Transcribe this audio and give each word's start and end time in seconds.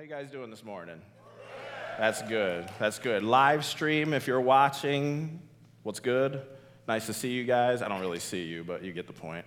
How 0.00 0.04
you 0.04 0.08
guys 0.10 0.30
doing 0.30 0.48
this 0.48 0.64
morning? 0.64 0.98
That's 1.98 2.22
good. 2.22 2.66
That's 2.78 2.98
good. 2.98 3.22
Live 3.22 3.66
stream, 3.66 4.14
if 4.14 4.26
you're 4.26 4.40
watching, 4.40 5.42
what's 5.82 6.00
good? 6.00 6.40
Nice 6.88 7.04
to 7.04 7.12
see 7.12 7.32
you 7.32 7.44
guys. 7.44 7.82
I 7.82 7.88
don't 7.88 8.00
really 8.00 8.18
see 8.18 8.44
you, 8.44 8.64
but 8.64 8.82
you 8.82 8.92
get 8.92 9.06
the 9.06 9.12
point. 9.12 9.44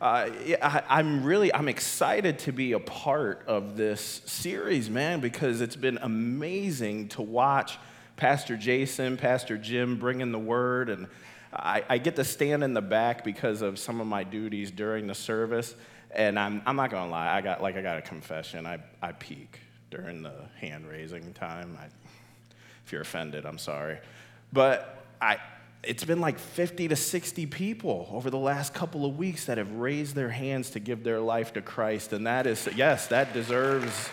Uh, 0.00 0.30
yeah, 0.44 0.82
I, 0.88 0.98
am 0.98 1.22
really 1.22 1.54
I'm 1.54 1.68
excited 1.68 2.40
to 2.40 2.52
be 2.52 2.72
a 2.72 2.80
part 2.80 3.44
of 3.46 3.76
this 3.76 4.22
series, 4.26 4.90
man, 4.90 5.20
because 5.20 5.60
it's 5.60 5.76
been 5.76 5.98
amazing 6.02 7.10
to 7.10 7.22
watch 7.22 7.78
Pastor 8.16 8.56
Jason, 8.56 9.16
Pastor 9.16 9.56
Jim 9.56 10.00
bringing 10.00 10.32
the 10.32 10.38
word, 10.40 10.90
and 10.90 11.06
I, 11.52 11.84
I 11.88 11.98
get 11.98 12.16
to 12.16 12.24
stand 12.24 12.64
in 12.64 12.74
the 12.74 12.82
back 12.82 13.22
because 13.22 13.62
of 13.62 13.78
some 13.78 14.00
of 14.00 14.08
my 14.08 14.24
duties 14.24 14.72
during 14.72 15.06
the 15.06 15.14
service. 15.14 15.76
And 16.10 16.40
I'm, 16.40 16.60
I'm 16.66 16.74
not 16.74 16.90
gonna 16.90 17.08
lie, 17.08 17.32
I 17.32 17.40
got 17.40 17.62
like 17.62 17.76
I 17.76 17.82
got 17.82 17.98
a 17.98 18.02
confession. 18.02 18.66
I, 18.66 18.78
I 19.00 19.12
peek 19.12 19.60
during 19.90 20.22
the 20.22 20.34
hand 20.58 20.86
raising 20.86 21.32
time. 21.32 21.78
I, 21.80 21.86
if 22.84 22.92
you're 22.92 23.02
offended, 23.02 23.46
I'm 23.46 23.58
sorry. 23.58 23.98
But 24.52 25.04
I, 25.20 25.38
it's 25.82 26.04
been 26.04 26.20
like 26.20 26.38
50 26.38 26.88
to 26.88 26.96
60 26.96 27.46
people 27.46 28.08
over 28.12 28.30
the 28.30 28.38
last 28.38 28.74
couple 28.74 29.04
of 29.04 29.16
weeks 29.16 29.46
that 29.46 29.58
have 29.58 29.70
raised 29.72 30.14
their 30.14 30.28
hands 30.28 30.70
to 30.70 30.80
give 30.80 31.04
their 31.04 31.20
life 31.20 31.52
to 31.54 31.62
Christ. 31.62 32.12
And 32.12 32.26
that 32.26 32.46
is, 32.46 32.68
yes, 32.74 33.06
that 33.08 33.32
deserves 33.32 34.08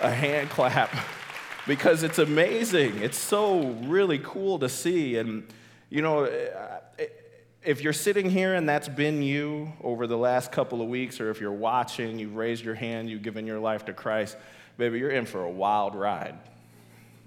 a 0.00 0.10
hand 0.10 0.50
clap 0.50 0.94
because 1.66 2.02
it's 2.02 2.18
amazing. 2.18 2.98
It's 2.98 3.18
so 3.18 3.70
really 3.84 4.18
cool 4.18 4.58
to 4.58 4.68
see. 4.68 5.16
And, 5.16 5.46
you 5.90 6.02
know, 6.02 6.24
if 7.64 7.80
you're 7.80 7.92
sitting 7.92 8.28
here 8.28 8.54
and 8.54 8.68
that's 8.68 8.88
been 8.88 9.22
you 9.22 9.72
over 9.82 10.06
the 10.06 10.16
last 10.16 10.50
couple 10.50 10.82
of 10.82 10.88
weeks, 10.88 11.20
or 11.20 11.30
if 11.30 11.40
you're 11.40 11.52
watching, 11.52 12.18
you've 12.18 12.34
raised 12.34 12.64
your 12.64 12.74
hand, 12.74 13.08
you've 13.08 13.22
given 13.22 13.46
your 13.46 13.60
life 13.60 13.84
to 13.84 13.92
Christ, 13.92 14.36
baby, 14.76 14.98
you're 14.98 15.10
in 15.10 15.26
for 15.26 15.44
a 15.44 15.50
wild 15.50 15.94
ride, 15.94 16.36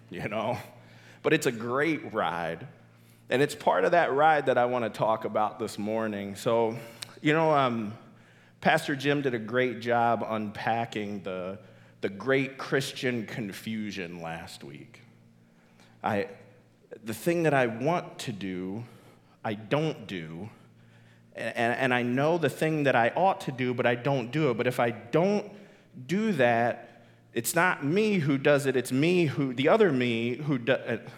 you 0.10 0.28
know? 0.28 0.58
But 1.24 1.34
it's 1.34 1.46
a 1.46 1.52
great 1.52 2.14
ride. 2.14 2.68
And 3.30 3.42
it's 3.42 3.56
part 3.56 3.86
of 3.86 3.92
that 3.92 4.14
ride 4.14 4.48
that 4.48 4.58
I 4.58 4.66
want 4.66 4.84
to 4.86 4.90
talk 4.90 5.26
about 5.26 5.58
this 5.58 5.80
morning. 5.80 6.36
So, 6.36 6.78
you 7.22 7.34
know, 7.34 7.52
um, 7.52 7.94
Pastor 8.62 8.96
Jim 8.96 9.22
did 9.22 9.34
a 9.34 9.40
great 9.40 9.80
job 9.80 10.26
unpacking 10.28 11.24
the, 11.24 11.58
the 12.02 12.10
great 12.10 12.58
Christian 12.58 13.26
confusion 13.26 14.22
last 14.22 14.64
week. 14.64 15.02
I, 16.04 16.28
the 17.04 17.14
thing 17.14 17.44
that 17.44 17.54
I 17.54 17.68
want 17.68 18.20
to 18.20 18.32
do, 18.32 18.84
I 19.46 19.54
don't 19.54 20.08
do. 20.08 20.50
And, 21.36 21.76
and 21.76 21.94
I 21.94 22.02
know 22.02 22.38
the 22.40 22.50
thing 22.50 22.84
that 22.84 22.96
I 22.96 23.10
ought 23.16 23.42
to 23.42 23.52
do, 23.52 23.74
but 23.74 23.86
I 23.86 23.94
don't 23.94 24.32
do 24.32 24.50
it. 24.50 24.58
But 24.58 24.66
if 24.66 24.80
I 24.80 24.90
don't 24.90 25.50
do 26.08 26.34
that, 26.34 27.04
it's 27.34 27.54
not 27.54 27.86
me 27.86 28.16
who 28.16 28.38
does 28.38 28.66
it, 28.66 28.76
it's 28.76 28.92
me 28.92 29.26
who, 29.26 29.54
the 29.54 29.70
other 29.70 29.92
me 29.92 30.36
who 30.36 30.58
does 30.58 30.80
it. 30.88 31.02
Uh, 31.06 31.10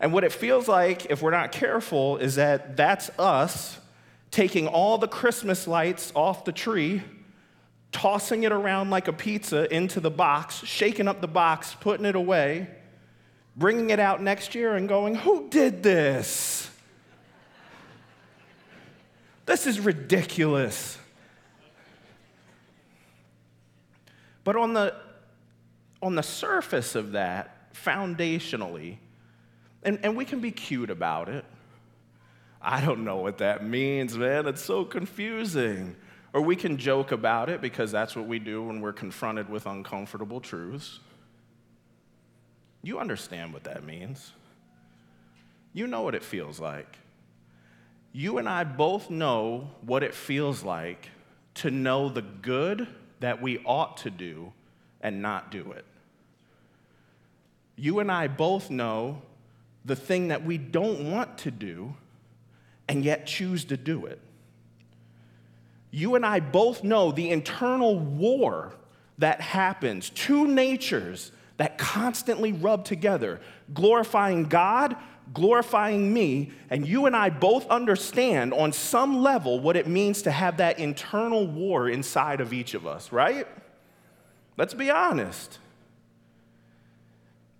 and 0.00 0.12
what 0.12 0.22
it 0.22 0.32
feels 0.32 0.68
like, 0.68 1.06
if 1.06 1.22
we're 1.22 1.30
not 1.30 1.50
careful, 1.50 2.18
is 2.18 2.34
that 2.34 2.76
that's 2.76 3.10
us 3.18 3.78
taking 4.30 4.66
all 4.66 4.98
the 4.98 5.08
Christmas 5.08 5.66
lights 5.66 6.12
off 6.14 6.44
the 6.44 6.52
tree, 6.52 7.02
tossing 7.90 8.42
it 8.42 8.52
around 8.52 8.90
like 8.90 9.08
a 9.08 9.12
pizza 9.12 9.72
into 9.74 10.00
the 10.00 10.10
box, 10.10 10.56
shaking 10.64 11.08
up 11.08 11.20
the 11.20 11.28
box, 11.28 11.74
putting 11.80 12.04
it 12.04 12.16
away, 12.16 12.68
bringing 13.56 13.90
it 13.90 14.00
out 14.00 14.20
next 14.20 14.54
year 14.54 14.74
and 14.74 14.88
going, 14.88 15.14
Who 15.14 15.48
did 15.48 15.82
this? 15.82 16.70
This 19.46 19.66
is 19.66 19.80
ridiculous. 19.80 20.98
But 24.42 24.56
on 24.56 24.74
the, 24.74 24.94
on 26.02 26.14
the 26.14 26.22
surface 26.22 26.94
of 26.94 27.12
that, 27.12 27.72
foundationally, 27.74 28.98
and, 29.82 29.98
and 30.02 30.16
we 30.16 30.24
can 30.24 30.40
be 30.40 30.50
cute 30.50 30.90
about 30.90 31.28
it. 31.28 31.44
I 32.60 32.80
don't 32.80 33.04
know 33.04 33.16
what 33.16 33.38
that 33.38 33.64
means, 33.64 34.16
man. 34.16 34.46
It's 34.46 34.62
so 34.62 34.84
confusing. 34.84 35.96
Or 36.32 36.40
we 36.40 36.56
can 36.56 36.78
joke 36.78 37.12
about 37.12 37.48
it 37.48 37.60
because 37.60 37.92
that's 37.92 38.16
what 38.16 38.26
we 38.26 38.38
do 38.38 38.62
when 38.64 38.80
we're 38.80 38.92
confronted 38.92 39.48
with 39.48 39.66
uncomfortable 39.66 40.40
truths. 40.40 40.98
You 42.82 42.98
understand 42.98 43.52
what 43.52 43.64
that 43.64 43.84
means. 43.84 44.32
You 45.72 45.86
know 45.86 46.02
what 46.02 46.14
it 46.14 46.24
feels 46.24 46.58
like. 46.58 46.98
You 48.16 48.38
and 48.38 48.48
I 48.48 48.62
both 48.62 49.10
know 49.10 49.70
what 49.80 50.04
it 50.04 50.14
feels 50.14 50.62
like 50.62 51.10
to 51.56 51.70
know 51.72 52.08
the 52.08 52.22
good 52.22 52.86
that 53.18 53.42
we 53.42 53.58
ought 53.64 53.96
to 53.98 54.10
do 54.10 54.52
and 55.00 55.20
not 55.20 55.50
do 55.50 55.72
it. 55.72 55.84
You 57.74 57.98
and 57.98 58.12
I 58.12 58.28
both 58.28 58.70
know 58.70 59.20
the 59.84 59.96
thing 59.96 60.28
that 60.28 60.44
we 60.44 60.58
don't 60.58 61.10
want 61.10 61.38
to 61.38 61.50
do 61.50 61.96
and 62.88 63.04
yet 63.04 63.26
choose 63.26 63.64
to 63.64 63.76
do 63.76 64.06
it. 64.06 64.20
You 65.90 66.14
and 66.14 66.24
I 66.24 66.38
both 66.38 66.84
know 66.84 67.10
the 67.10 67.30
internal 67.30 67.98
war 67.98 68.76
that 69.18 69.40
happens, 69.40 70.08
two 70.10 70.46
natures 70.46 71.32
that 71.56 71.78
constantly 71.78 72.52
rub 72.52 72.84
together, 72.84 73.40
glorifying 73.72 74.44
God, 74.44 74.96
glorifying 75.32 76.12
me, 76.12 76.52
and 76.70 76.86
you 76.86 77.06
and 77.06 77.16
I 77.16 77.30
both 77.30 77.66
understand 77.68 78.52
on 78.52 78.72
some 78.72 79.22
level 79.22 79.60
what 79.60 79.76
it 79.76 79.86
means 79.86 80.22
to 80.22 80.30
have 80.30 80.58
that 80.58 80.78
internal 80.78 81.46
war 81.46 81.88
inside 81.88 82.40
of 82.40 82.52
each 82.52 82.74
of 82.74 82.86
us, 82.86 83.12
right? 83.12 83.46
Let's 84.56 84.74
be 84.74 84.90
honest. 84.90 85.58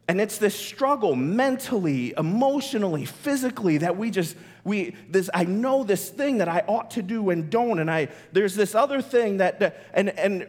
And 0.07 0.21
it's 0.21 0.37
this 0.37 0.55
struggle 0.55 1.17
mentally, 1.17 2.13
emotionally, 2.19 3.07
physically 3.07 3.79
that 3.79 3.97
we 3.97 4.11
just, 4.11 4.37
we, 4.63 4.95
this, 5.09 5.31
I 5.33 5.45
know 5.45 5.83
this 5.83 6.11
thing 6.11 6.39
that 6.39 6.49
I 6.49 6.63
ought 6.67 6.91
to 6.93 7.03
do 7.03 7.31
and 7.31 7.49
don't. 7.49 7.79
And 7.79 7.91
I, 7.91 8.09
there's 8.31 8.55
this 8.55 8.75
other 8.75 9.01
thing 9.01 9.39
that, 9.39 9.83
and, 9.95 10.11
and 10.11 10.47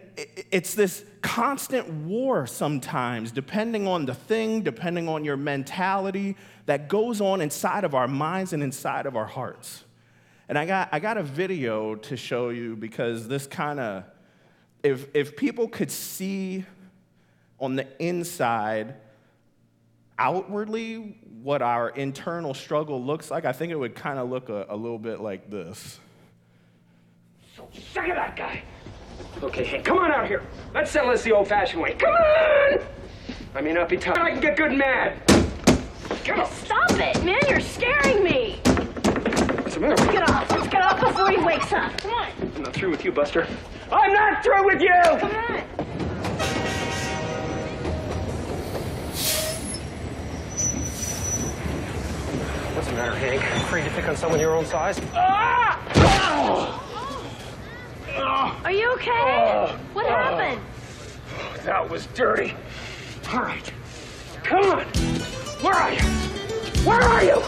it's 0.52 0.74
this 0.74 1.06
constant 1.22 1.90
war 1.90 2.46
sometimes, 2.46 3.32
depending 3.32 3.88
on 3.88 4.06
the 4.06 4.14
thing, 4.14 4.62
depending 4.62 5.08
on 5.08 5.24
your 5.24 5.38
mentality 5.38 6.36
that 6.66 6.90
goes 6.90 7.22
on 7.22 7.40
inside 7.40 7.86
of 7.86 7.96
our 7.96 8.10
minds 8.10 8.52
and 8.52 8.62
inside 8.62 9.06
of 9.06 9.16
our 9.16 9.26
hearts. 9.26 9.86
And 10.50 10.58
I 10.58 10.66
got, 10.66 10.90
I 10.92 11.00
got 11.00 11.18
a 11.18 11.24
video 11.24 11.96
to 11.96 12.18
show 12.18 12.50
you 12.50 12.76
because 12.76 13.30
this 13.30 13.48
kind 13.48 13.80
of, 13.80 14.04
if, 14.84 15.08
if 15.16 15.38
people 15.38 15.70
could 15.70 15.90
see 15.90 16.66
on 17.58 17.78
the 17.78 17.88
inside, 18.04 18.96
outwardly 20.18 21.18
what 21.42 21.62
our 21.62 21.90
internal 21.90 22.54
struggle 22.54 23.04
looks 23.04 23.30
like, 23.30 23.46
I 23.46 23.52
think 23.52 23.72
it 23.72 23.76
would 23.76 23.96
kind 23.96 24.18
of 24.20 24.30
look 24.30 24.50
a, 24.50 24.66
a, 24.70 24.76
little 24.76 24.98
bit 24.98 25.20
like 25.20 25.50
this. 25.50 26.00
So 27.56 27.68
sick 27.72 28.10
of 28.10 28.16
that 28.16 28.36
guy. 28.36 28.64
Okay, 29.44 29.64
hey, 29.64 29.82
come 29.82 30.00
on 30.00 30.12
out 30.12 30.28
here. 30.28 30.44
Let's 30.74 30.92
settle 30.92 31.12
this 31.12 31.24
the 31.24 31.32
old-fashioned 31.32 31.82
way. 31.82 31.94
Come 31.94 32.14
on! 32.14 32.80
I 33.54 33.62
may 33.62 33.74
not 33.74 33.90
be 33.90 33.98
tough, 33.98 34.16
but 34.16 34.24
I 34.24 34.32
can 34.32 34.42
get 34.42 34.58
good 34.58 34.72
and 34.72 34.80
mad. 34.80 35.22
Come 36.26 36.40
on. 36.40 36.52
Stop 36.52 36.92
it, 36.92 37.24
man. 37.24 37.40
You're 37.48 37.60
scaring 37.60 38.24
me. 38.24 38.60
What's 38.66 39.76
the 39.76 39.80
matter? 39.80 39.96
Let's 39.96 40.12
get 40.12 40.30
off. 40.30 40.52
Let's 40.52 40.68
get 40.68 40.82
off 40.82 41.00
before 41.00 41.30
he 41.30 41.38
wakes 41.38 41.72
up. 41.72 41.96
Come 41.98 42.14
on. 42.14 42.28
I'm 42.56 42.64
not 42.64 42.74
through 42.74 42.92
with 42.92 43.06
you, 43.06 43.12
Buster. 43.12 43.48
I'm 43.92 44.14
not 44.14 44.44
through 44.44 44.66
with 44.66 44.82
you! 44.82 44.90
Come 45.20 45.32
on. 45.32 45.75
The 52.96 53.02
matter, 53.02 53.16
Hank? 53.18 53.42
Afraid 53.64 53.84
to 53.84 53.90
pick 53.92 54.08
on 54.08 54.16
someone 54.16 54.40
your 54.40 54.56
own 54.56 54.66
size? 54.66 55.00
Are 58.64 58.72
you 58.72 58.92
okay? 58.94 59.76
what 59.94 60.06
happened? 60.06 60.62
That 61.64 61.90
was 61.90 62.08
dirty. 62.08 62.54
All 63.34 63.42
right. 63.42 63.74
Come 64.44 64.64
on. 64.66 64.86
Where 65.62 65.74
are 65.74 65.94
you? 65.94 66.02
Where 66.86 67.02
are 67.02 67.24
you? 67.24 67.42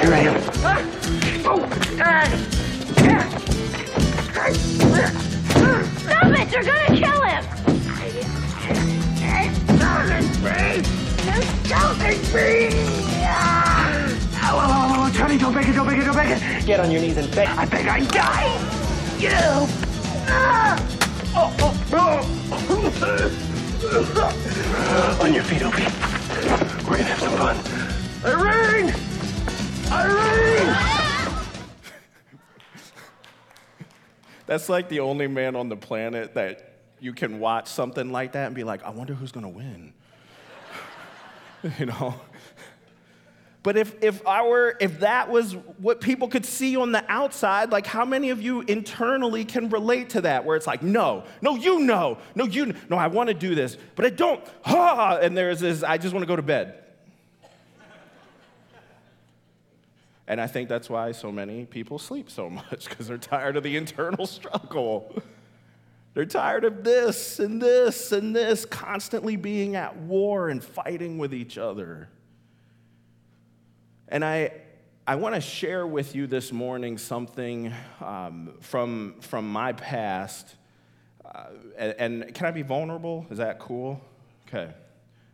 Here 0.00 0.12
I 0.12 0.20
am. 0.20 0.42
Ah! 0.62 0.82
Oh, 1.46 1.66
Stop 6.00 6.26
it! 6.26 6.52
You're 6.52 6.64
gonna 6.64 6.96
kill 6.96 7.22
him! 7.22 7.44
They're 12.00 12.16
me! 12.34 12.60
Ah! 13.22 13.69
Oh, 14.52 14.58
oh, 14.58 15.06
oh, 15.06 15.10
Johnny, 15.12 15.38
don't 15.38 15.54
beg 15.54 15.68
it, 15.68 15.74
don't 15.74 15.86
beg 15.86 16.00
it, 16.00 16.04
don't 16.04 16.16
beg 16.16 16.30
it. 16.36 16.66
Get 16.66 16.80
on 16.80 16.90
your 16.90 17.00
knees 17.00 17.16
and 17.16 17.30
beg. 17.32 17.46
I 17.46 17.66
beg 17.66 17.86
I 17.86 18.00
die. 18.06 18.48
You. 19.16 19.30
Ah. 20.26 20.76
Oh, 21.36 21.54
oh, 21.60 21.72
oh. 21.92 22.40
on 25.22 25.32
your 25.32 25.44
feet, 25.44 25.62
Opie. 25.62 25.84
We're 26.84 26.96
gonna 26.96 27.04
have 27.04 27.20
some 27.20 27.36
fun. 27.38 27.56
Irene! 28.24 28.92
Irene! 29.92 30.76
That's 34.46 34.68
like 34.68 34.88
the 34.88 34.98
only 34.98 35.28
man 35.28 35.54
on 35.54 35.68
the 35.68 35.76
planet 35.76 36.34
that 36.34 36.80
you 36.98 37.12
can 37.12 37.38
watch 37.38 37.68
something 37.68 38.10
like 38.10 38.32
that 38.32 38.46
and 38.46 38.56
be 38.56 38.64
like, 38.64 38.82
I 38.82 38.90
wonder 38.90 39.14
who's 39.14 39.30
gonna 39.30 39.48
win. 39.48 39.92
you 41.78 41.86
know? 41.86 42.16
But 43.62 43.76
if, 43.76 44.02
if 44.02 44.26
our 44.26 44.74
if 44.80 45.00
that 45.00 45.30
was 45.30 45.52
what 45.78 46.00
people 46.00 46.28
could 46.28 46.46
see 46.46 46.76
on 46.76 46.92
the 46.92 47.04
outside, 47.10 47.70
like 47.70 47.86
how 47.86 48.06
many 48.06 48.30
of 48.30 48.40
you 48.40 48.62
internally 48.62 49.44
can 49.44 49.68
relate 49.68 50.10
to 50.10 50.22
that? 50.22 50.46
Where 50.46 50.56
it's 50.56 50.66
like, 50.66 50.82
no, 50.82 51.24
no, 51.42 51.56
you 51.56 51.80
know, 51.80 52.18
no, 52.34 52.46
you 52.46 52.74
no, 52.88 52.96
I 52.96 53.08
want 53.08 53.28
to 53.28 53.34
do 53.34 53.54
this, 53.54 53.76
but 53.96 54.06
I 54.06 54.10
don't. 54.10 54.42
Ha! 54.62 55.18
And 55.20 55.36
there's 55.36 55.60
this, 55.60 55.82
I 55.82 55.98
just 55.98 56.14
want 56.14 56.22
to 56.22 56.26
go 56.26 56.36
to 56.36 56.42
bed. 56.42 56.76
and 60.26 60.40
I 60.40 60.46
think 60.46 60.70
that's 60.70 60.88
why 60.88 61.12
so 61.12 61.30
many 61.30 61.66
people 61.66 61.98
sleep 61.98 62.30
so 62.30 62.48
much, 62.48 62.88
because 62.88 63.08
they're 63.08 63.18
tired 63.18 63.58
of 63.58 63.62
the 63.62 63.76
internal 63.76 64.26
struggle. 64.26 65.22
They're 66.14 66.24
tired 66.24 66.64
of 66.64 66.82
this 66.82 67.38
and 67.38 67.60
this 67.60 68.10
and 68.10 68.34
this, 68.34 68.64
constantly 68.64 69.36
being 69.36 69.76
at 69.76 69.96
war 69.96 70.48
and 70.48 70.64
fighting 70.64 71.18
with 71.18 71.34
each 71.34 71.58
other. 71.58 72.08
And 74.12 74.24
I, 74.24 74.50
I 75.06 75.14
want 75.14 75.36
to 75.36 75.40
share 75.40 75.86
with 75.86 76.16
you 76.16 76.26
this 76.26 76.50
morning 76.50 76.98
something 76.98 77.72
um, 78.00 78.54
from, 78.60 79.14
from 79.20 79.50
my 79.50 79.72
past. 79.72 80.56
Uh, 81.24 81.44
and, 81.78 81.94
and 82.24 82.34
can 82.34 82.46
I 82.46 82.50
be 82.50 82.62
vulnerable? 82.62 83.24
Is 83.30 83.38
that 83.38 83.60
cool? 83.60 84.00
Okay. 84.48 84.72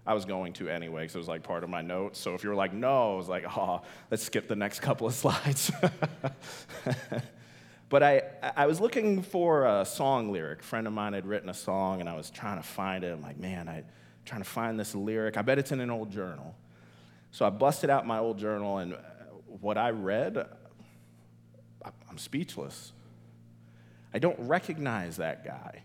I 0.07 0.13
was 0.13 0.27
going 0.27 0.53
to 0.55 0.69
anyway, 0.69 1.05
because 1.05 1.15
it 1.15 1.19
was 1.19 1.27
like 1.27 1.43
part 1.43 1.65
of 1.65 1.71
my 1.71 1.81
notes. 1.81 2.21
So 2.21 2.35
if 2.35 2.45
you 2.45 2.51
were 2.51 2.55
like, 2.55 2.75
no, 2.75 3.15
I 3.15 3.17
was 3.17 3.31
like, 3.31 3.45
oh, 3.57 3.81
let's 4.11 4.23
skip 4.23 4.47
the 4.47 4.57
next 4.57 4.81
couple 4.81 5.07
of 5.07 5.15
slides. 5.15 5.73
but 7.89 8.03
I, 8.03 8.23
I 8.55 8.67
was 8.67 8.79
looking 8.79 9.23
for 9.23 9.65
a 9.65 9.87
song 9.87 10.31
lyric. 10.31 10.61
A 10.61 10.65
friend 10.65 10.87
of 10.87 10.93
mine 10.93 11.15
had 11.15 11.25
written 11.25 11.49
a 11.49 11.55
song, 11.55 12.01
and 12.01 12.11
I 12.11 12.15
was 12.15 12.29
trying 12.29 12.59
to 12.59 12.63
find 12.63 13.05
it. 13.05 13.13
I'm 13.13 13.23
like, 13.23 13.39
man, 13.39 13.71
I'm 13.71 13.87
trying 14.27 14.43
to 14.43 14.49
find 14.49 14.79
this 14.79 14.95
lyric. 14.95 15.39
I 15.39 15.43
bet 15.43 15.59
it's 15.59 15.73
in 15.73 15.81
an 15.81 15.89
old 15.89 16.13
journal. 16.13 16.55
So 17.37 17.45
I 17.45 17.51
busted 17.51 17.91
out 17.91 18.07
my 18.07 18.19
old 18.19 18.39
journal, 18.39 18.79
and 18.79 18.97
what 19.61 19.77
I 19.77 19.91
read, 19.91 20.39
I'm 21.85 22.17
speechless. 22.17 22.95
I 24.15 24.19
don't 24.19 24.39
recognize 24.41 25.19
that 25.19 25.45
guy. 25.45 25.83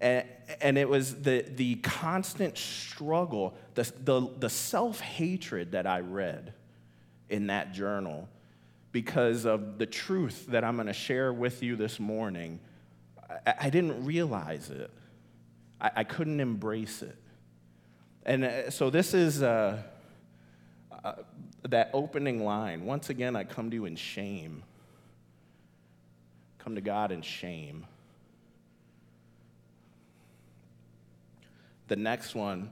And, 0.00 0.24
and 0.60 0.78
it 0.78 0.88
was 0.88 1.22
the, 1.22 1.44
the 1.56 1.74
constant 1.82 2.56
struggle, 2.56 3.56
the, 3.74 3.92
the, 4.04 4.30
the 4.38 4.48
self 4.48 5.00
hatred 5.00 5.72
that 5.72 5.88
I 5.88 5.98
read 5.98 6.54
in 7.28 7.48
that 7.48 7.74
journal 7.74 8.28
because 8.92 9.44
of 9.44 9.76
the 9.76 9.86
truth 9.86 10.46
that 10.50 10.62
I'm 10.62 10.76
going 10.76 10.86
to 10.86 10.92
share 10.92 11.32
with 11.32 11.64
you 11.64 11.74
this 11.74 11.98
morning. 11.98 12.60
I, 13.44 13.54
I 13.62 13.70
didn't 13.70 14.04
realize 14.04 14.70
it, 14.70 14.88
I, 15.80 15.90
I, 15.96 16.04
couldn't 16.04 16.38
embrace 16.38 17.02
it. 17.02 17.18
And 18.24 18.44
uh, 18.44 18.70
so 18.70 18.88
this 18.88 19.12
is. 19.12 19.42
Uh, 19.42 19.82
uh, 19.82 19.82
that 21.68 21.90
opening 21.92 22.44
line, 22.44 22.84
once 22.84 23.10
again, 23.10 23.36
I 23.36 23.44
come 23.44 23.70
to 23.70 23.76
you 23.76 23.84
in 23.84 23.96
shame. 23.96 24.62
Come 26.58 26.74
to 26.74 26.80
God 26.80 27.12
in 27.12 27.22
shame. 27.22 27.86
The 31.88 31.96
next 31.96 32.34
one, 32.34 32.70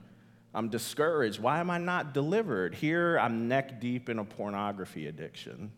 I'm 0.53 0.69
discouraged. 0.69 1.39
Why 1.39 1.59
am 1.59 1.69
I 1.69 1.77
not 1.77 2.13
delivered? 2.13 2.75
Here, 2.75 3.17
I'm 3.19 3.47
neck 3.47 3.79
deep 3.79 4.09
in 4.09 4.19
a 4.19 4.25
pornography 4.25 5.07
addiction. 5.07 5.71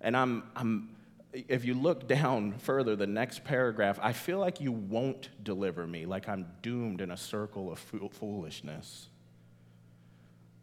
And 0.00 0.16
I'm, 0.16 0.42
I'm, 0.56 0.96
if 1.32 1.64
you 1.64 1.74
look 1.74 2.08
down 2.08 2.52
further, 2.58 2.96
the 2.96 3.06
next 3.06 3.44
paragraph, 3.44 3.98
I 4.02 4.12
feel 4.12 4.38
like 4.38 4.60
you 4.60 4.72
won't 4.72 5.28
deliver 5.44 5.86
me, 5.86 6.06
like 6.06 6.28
I'm 6.28 6.46
doomed 6.62 7.00
in 7.00 7.10
a 7.10 7.16
circle 7.16 7.70
of 7.70 7.78
foolishness. 7.78 9.08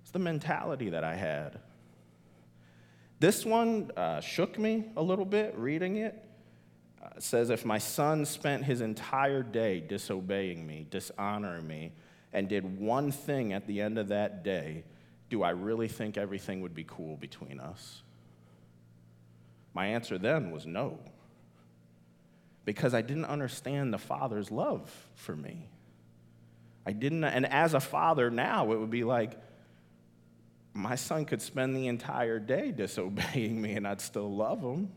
It's 0.09 0.13
the 0.13 0.17
mentality 0.17 0.89
that 0.89 1.03
I 1.03 1.13
had. 1.13 1.59
This 3.19 3.45
one 3.45 3.91
uh, 3.95 4.21
shook 4.21 4.57
me 4.57 4.85
a 4.97 5.03
little 5.03 5.23
bit 5.23 5.53
reading 5.55 5.97
it. 5.97 6.25
Uh, 6.99 7.09
it 7.17 7.21
says, 7.21 7.51
If 7.51 7.63
my 7.63 7.77
son 7.77 8.25
spent 8.25 8.65
his 8.65 8.81
entire 8.81 9.43
day 9.43 9.79
disobeying 9.79 10.65
me, 10.65 10.87
dishonoring 10.89 11.67
me, 11.67 11.91
and 12.33 12.49
did 12.49 12.79
one 12.79 13.11
thing 13.11 13.53
at 13.53 13.67
the 13.67 13.81
end 13.81 13.99
of 13.99 14.07
that 14.07 14.43
day, 14.43 14.83
do 15.29 15.43
I 15.43 15.51
really 15.51 15.87
think 15.87 16.17
everything 16.17 16.61
would 16.61 16.73
be 16.73 16.85
cool 16.87 17.15
between 17.15 17.59
us? 17.59 18.01
My 19.75 19.85
answer 19.85 20.17
then 20.17 20.49
was 20.49 20.65
no, 20.65 20.97
because 22.65 22.95
I 22.95 23.03
didn't 23.03 23.25
understand 23.25 23.93
the 23.93 23.99
Father's 23.99 24.49
love 24.49 24.91
for 25.13 25.35
me. 25.35 25.67
I 26.83 26.93
didn't, 26.93 27.25
and 27.25 27.45
as 27.45 27.75
a 27.75 27.79
father 27.79 28.31
now, 28.31 28.71
it 28.71 28.79
would 28.79 28.89
be 28.89 29.03
like, 29.03 29.39
my 30.73 30.95
son 30.95 31.25
could 31.25 31.41
spend 31.41 31.75
the 31.75 31.87
entire 31.87 32.39
day 32.39 32.71
disobeying 32.71 33.61
me 33.61 33.73
and 33.73 33.87
I'd 33.87 34.01
still 34.01 34.33
love 34.33 34.61
him. 34.61 34.89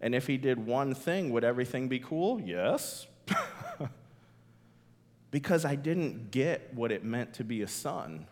And 0.00 0.14
if 0.14 0.26
he 0.26 0.36
did 0.36 0.64
one 0.64 0.94
thing, 0.94 1.30
would 1.30 1.44
everything 1.44 1.88
be 1.88 1.98
cool? 1.98 2.40
Yes. 2.40 3.06
because 5.30 5.64
I 5.64 5.74
didn't 5.74 6.30
get 6.30 6.72
what 6.74 6.90
it 6.90 7.04
meant 7.04 7.34
to 7.34 7.44
be 7.44 7.62
a 7.62 7.68
son. 7.68 8.26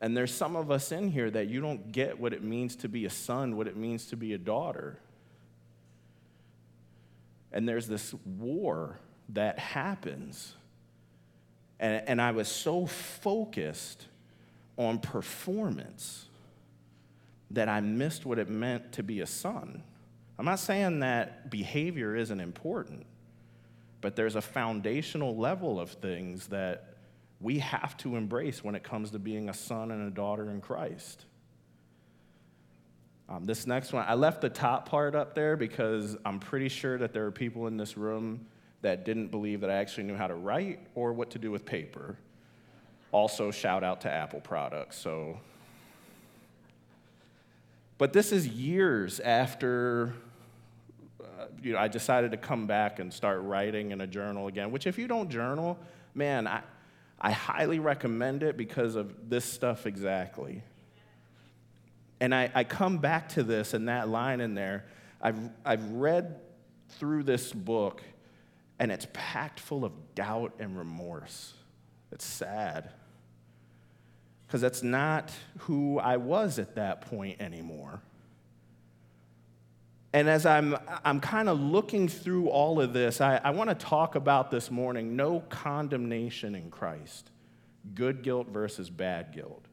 And 0.00 0.16
there's 0.16 0.32
some 0.32 0.56
of 0.56 0.70
us 0.70 0.92
in 0.92 1.08
here 1.08 1.30
that 1.30 1.48
you 1.48 1.60
don't 1.60 1.92
get 1.92 2.18
what 2.18 2.32
it 2.32 2.42
means 2.42 2.76
to 2.76 2.88
be 2.88 3.06
a 3.06 3.10
son, 3.10 3.56
what 3.56 3.66
it 3.66 3.76
means 3.76 4.06
to 4.06 4.16
be 4.16 4.34
a 4.34 4.38
daughter. 4.38 4.98
And 7.52 7.68
there's 7.68 7.86
this 7.86 8.14
war 8.24 8.98
that 9.30 9.58
happens. 9.58 10.54
And, 11.80 12.02
and 12.06 12.20
I 12.20 12.32
was 12.32 12.48
so 12.48 12.86
focused 12.86 14.06
on 14.76 14.98
performance 14.98 16.26
that 17.50 17.68
I 17.68 17.80
missed 17.80 18.26
what 18.26 18.38
it 18.38 18.48
meant 18.48 18.92
to 18.92 19.02
be 19.02 19.20
a 19.20 19.26
son. 19.26 19.82
I'm 20.38 20.44
not 20.44 20.58
saying 20.58 21.00
that 21.00 21.50
behavior 21.50 22.14
isn't 22.14 22.40
important, 22.40 23.06
but 24.00 24.16
there's 24.16 24.36
a 24.36 24.42
foundational 24.42 25.36
level 25.36 25.80
of 25.80 25.92
things 25.92 26.48
that 26.48 26.96
we 27.40 27.58
have 27.60 27.96
to 27.98 28.16
embrace 28.16 28.64
when 28.64 28.74
it 28.74 28.82
comes 28.82 29.10
to 29.12 29.18
being 29.18 29.48
a 29.48 29.54
son 29.54 29.90
and 29.90 30.06
a 30.06 30.10
daughter 30.10 30.50
in 30.50 30.60
Christ. 30.60 31.24
Um, 33.28 33.44
this 33.44 33.66
next 33.66 33.92
one, 33.92 34.04
I 34.06 34.14
left 34.14 34.40
the 34.40 34.48
top 34.48 34.88
part 34.88 35.14
up 35.14 35.34
there 35.34 35.56
because 35.56 36.16
I'm 36.24 36.38
pretty 36.38 36.68
sure 36.68 36.96
that 36.98 37.12
there 37.12 37.26
are 37.26 37.32
people 37.32 37.66
in 37.66 37.76
this 37.76 37.96
room 37.96 38.46
that 38.82 39.04
didn't 39.04 39.28
believe 39.28 39.62
that 39.62 39.70
I 39.70 39.74
actually 39.74 40.04
knew 40.04 40.14
how 40.16 40.28
to 40.28 40.34
write 40.34 40.78
or 40.94 41.12
what 41.12 41.30
to 41.30 41.38
do 41.38 41.50
with 41.50 41.64
paper. 41.64 42.18
Also, 43.12 43.50
shout 43.50 43.84
out 43.84 44.00
to 44.02 44.10
Apple 44.10 44.40
products. 44.40 44.98
So, 44.98 45.38
but 47.98 48.12
this 48.12 48.32
is 48.32 48.46
years 48.46 49.20
after 49.20 50.14
uh, 51.38 51.46
you 51.62 51.72
know, 51.72 51.78
I 51.78 51.88
decided 51.88 52.30
to 52.30 52.36
come 52.36 52.66
back 52.66 52.98
and 52.98 53.12
start 53.12 53.42
writing 53.42 53.90
in 53.90 54.00
a 54.00 54.06
journal 54.06 54.46
again, 54.46 54.70
which, 54.70 54.86
if 54.86 54.98
you 54.98 55.06
don't 55.06 55.30
journal, 55.30 55.78
man, 56.14 56.46
I, 56.46 56.62
I 57.20 57.30
highly 57.30 57.78
recommend 57.78 58.42
it 58.42 58.56
because 58.56 58.96
of 58.96 59.28
this 59.28 59.44
stuff 59.44 59.86
exactly. 59.86 60.62
And 62.20 62.34
I, 62.34 62.50
I 62.54 62.64
come 62.64 62.98
back 62.98 63.30
to 63.30 63.42
this 63.42 63.74
and 63.74 63.88
that 63.88 64.08
line 64.08 64.40
in 64.40 64.54
there. 64.54 64.86
I've, 65.20 65.38
I've 65.64 65.84
read 65.92 66.40
through 66.90 67.24
this 67.24 67.52
book, 67.52 68.02
and 68.78 68.90
it's 68.90 69.06
packed 69.12 69.60
full 69.60 69.84
of 69.84 69.92
doubt 70.14 70.54
and 70.58 70.78
remorse. 70.78 71.52
It's 72.12 72.24
sad 72.24 72.90
because 74.46 74.60
that's 74.60 74.82
not 74.82 75.32
who 75.60 75.98
I 75.98 76.16
was 76.16 76.58
at 76.58 76.76
that 76.76 77.02
point 77.02 77.40
anymore. 77.40 78.00
And 80.12 80.28
as 80.28 80.46
I'm, 80.46 80.76
I'm 81.04 81.20
kind 81.20 81.48
of 81.48 81.60
looking 81.60 82.08
through 82.08 82.48
all 82.48 82.80
of 82.80 82.92
this, 82.92 83.20
I, 83.20 83.40
I 83.42 83.50
want 83.50 83.68
to 83.70 83.74
talk 83.74 84.14
about 84.14 84.50
this 84.50 84.70
morning 84.70 85.16
no 85.16 85.40
condemnation 85.50 86.54
in 86.54 86.70
Christ, 86.70 87.30
good 87.94 88.22
guilt 88.22 88.48
versus 88.48 88.88
bad 88.88 89.32
guilt. 89.34 89.66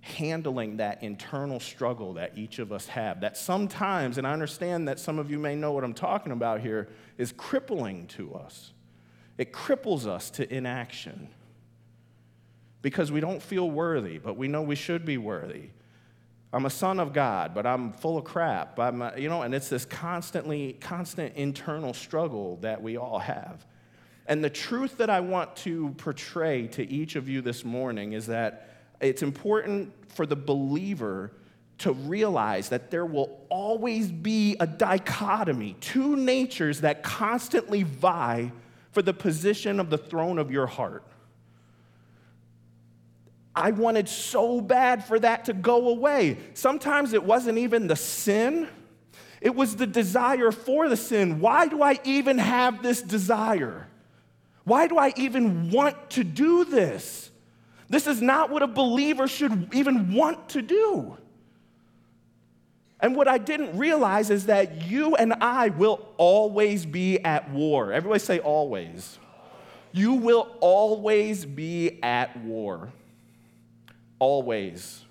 Handling 0.00 0.78
that 0.78 1.02
internal 1.02 1.60
struggle 1.60 2.14
that 2.14 2.38
each 2.38 2.58
of 2.58 2.72
us 2.72 2.86
have, 2.88 3.20
that 3.20 3.36
sometimes, 3.36 4.18
and 4.18 4.26
I 4.26 4.32
understand 4.32 4.88
that 4.88 4.98
some 4.98 5.18
of 5.18 5.30
you 5.30 5.38
may 5.38 5.54
know 5.56 5.72
what 5.72 5.84
I'm 5.84 5.94
talking 5.94 6.32
about 6.32 6.60
here, 6.60 6.88
is 7.18 7.32
crippling 7.36 8.06
to 8.08 8.34
us. 8.34 8.72
It 9.36 9.52
cripples 9.52 10.06
us 10.06 10.30
to 10.30 10.52
inaction 10.52 11.28
because 12.82 13.10
we 13.10 13.20
don't 13.20 13.42
feel 13.42 13.70
worthy, 13.70 14.18
but 14.18 14.36
we 14.36 14.48
know 14.48 14.62
we 14.62 14.76
should 14.76 15.04
be 15.04 15.18
worthy. 15.18 15.70
I'm 16.52 16.66
a 16.66 16.70
son 16.70 17.00
of 17.00 17.12
God, 17.12 17.54
but 17.54 17.66
I'm 17.66 17.92
full 17.92 18.16
of 18.16 18.24
crap. 18.24 18.78
I'm, 18.78 19.02
a, 19.02 19.12
you 19.16 19.28
know, 19.28 19.42
and 19.42 19.54
it's 19.54 19.68
this 19.68 19.84
constantly, 19.84 20.74
constant 20.80 21.34
internal 21.36 21.92
struggle 21.92 22.56
that 22.62 22.80
we 22.80 22.96
all 22.96 23.18
have. 23.18 23.66
And 24.26 24.42
the 24.42 24.50
truth 24.50 24.98
that 24.98 25.10
I 25.10 25.20
want 25.20 25.54
to 25.56 25.90
portray 25.98 26.66
to 26.68 26.88
each 26.88 27.16
of 27.16 27.28
you 27.28 27.42
this 27.42 27.64
morning 27.64 28.12
is 28.12 28.26
that 28.26 28.70
it's 29.00 29.22
important 29.22 29.92
for 30.08 30.26
the 30.26 30.36
believer 30.36 31.32
to 31.78 31.92
realize 31.92 32.70
that 32.70 32.90
there 32.90 33.04
will 33.04 33.44
always 33.50 34.10
be 34.10 34.56
a 34.60 34.66
dichotomy, 34.66 35.76
two 35.80 36.16
natures 36.16 36.80
that 36.80 37.02
constantly 37.02 37.82
vie 37.82 38.50
for 38.92 39.02
the 39.02 39.12
position 39.12 39.78
of 39.78 39.90
the 39.90 39.98
throne 39.98 40.38
of 40.38 40.50
your 40.50 40.66
heart. 40.66 41.04
I 43.56 43.70
wanted 43.70 44.06
so 44.06 44.60
bad 44.60 45.02
for 45.04 45.18
that 45.18 45.46
to 45.46 45.54
go 45.54 45.88
away. 45.88 46.36
Sometimes 46.52 47.14
it 47.14 47.24
wasn't 47.24 47.56
even 47.56 47.86
the 47.86 47.96
sin, 47.96 48.68
it 49.40 49.54
was 49.54 49.76
the 49.76 49.86
desire 49.86 50.52
for 50.52 50.88
the 50.88 50.96
sin. 50.96 51.40
Why 51.40 51.66
do 51.66 51.82
I 51.82 51.98
even 52.04 52.38
have 52.38 52.82
this 52.82 53.00
desire? 53.00 53.86
Why 54.64 54.88
do 54.88 54.98
I 54.98 55.12
even 55.16 55.70
want 55.70 56.10
to 56.10 56.24
do 56.24 56.64
this? 56.64 57.30
This 57.88 58.06
is 58.06 58.20
not 58.20 58.50
what 58.50 58.62
a 58.62 58.66
believer 58.66 59.28
should 59.28 59.72
even 59.72 60.12
want 60.12 60.50
to 60.50 60.62
do. 60.62 61.16
And 62.98 63.14
what 63.14 63.28
I 63.28 63.38
didn't 63.38 63.78
realize 63.78 64.30
is 64.30 64.46
that 64.46 64.86
you 64.86 65.14
and 65.16 65.34
I 65.34 65.68
will 65.68 66.08
always 66.16 66.84
be 66.84 67.20
at 67.20 67.50
war. 67.50 67.92
Everybody 67.92 68.18
say 68.18 68.38
always. 68.38 69.18
You 69.92 70.14
will 70.14 70.56
always 70.60 71.44
be 71.44 72.02
at 72.02 72.36
war. 72.42 72.90
Always. 74.18 75.04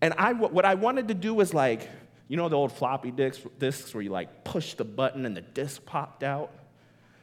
And 0.00 0.14
I, 0.18 0.32
what 0.32 0.64
I 0.64 0.74
wanted 0.74 1.08
to 1.08 1.14
do 1.14 1.34
was 1.34 1.54
like, 1.54 1.88
you 2.28 2.36
know, 2.36 2.48
the 2.48 2.56
old 2.56 2.72
floppy 2.72 3.10
disks, 3.10 3.44
disks 3.58 3.94
where 3.94 4.02
you 4.02 4.10
like 4.10 4.44
push 4.44 4.74
the 4.74 4.84
button 4.84 5.24
and 5.24 5.36
the 5.36 5.40
disk 5.40 5.84
popped 5.86 6.22
out? 6.22 6.52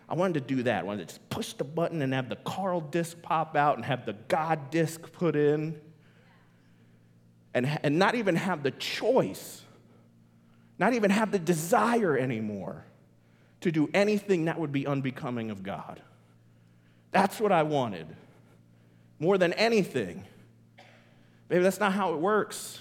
I 0.09 0.15
wanted 0.15 0.33
to 0.47 0.55
do 0.55 0.63
that. 0.63 0.79
I 0.79 0.83
wanted 0.83 1.07
to 1.07 1.15
just 1.15 1.29
push 1.29 1.53
the 1.53 1.63
button 1.63 2.01
and 2.01 2.13
have 2.13 2.29
the 2.29 2.35
Carl 2.37 2.81
disk 2.81 3.21
pop 3.21 3.55
out 3.55 3.77
and 3.77 3.85
have 3.85 4.05
the 4.05 4.13
God 4.27 4.69
disk 4.69 5.11
put 5.11 5.35
in. 5.35 5.79
And, 7.53 7.79
and 7.83 7.99
not 7.99 8.15
even 8.15 8.35
have 8.35 8.63
the 8.63 8.71
choice, 8.71 9.61
not 10.79 10.93
even 10.93 11.11
have 11.11 11.31
the 11.31 11.37
desire 11.37 12.17
anymore 12.17 12.83
to 13.61 13.71
do 13.71 13.89
anything 13.93 14.45
that 14.45 14.59
would 14.59 14.71
be 14.71 14.87
unbecoming 14.87 15.51
of 15.51 15.61
God. 15.61 16.01
That's 17.11 17.39
what 17.39 17.51
I 17.51 17.61
wanted 17.61 18.07
more 19.23 19.37
than 19.37 19.53
anything. 19.53 20.25
Baby, 21.47 21.63
that's 21.63 21.79
not 21.79 21.93
how 21.93 22.13
it 22.13 22.19
works. 22.19 22.79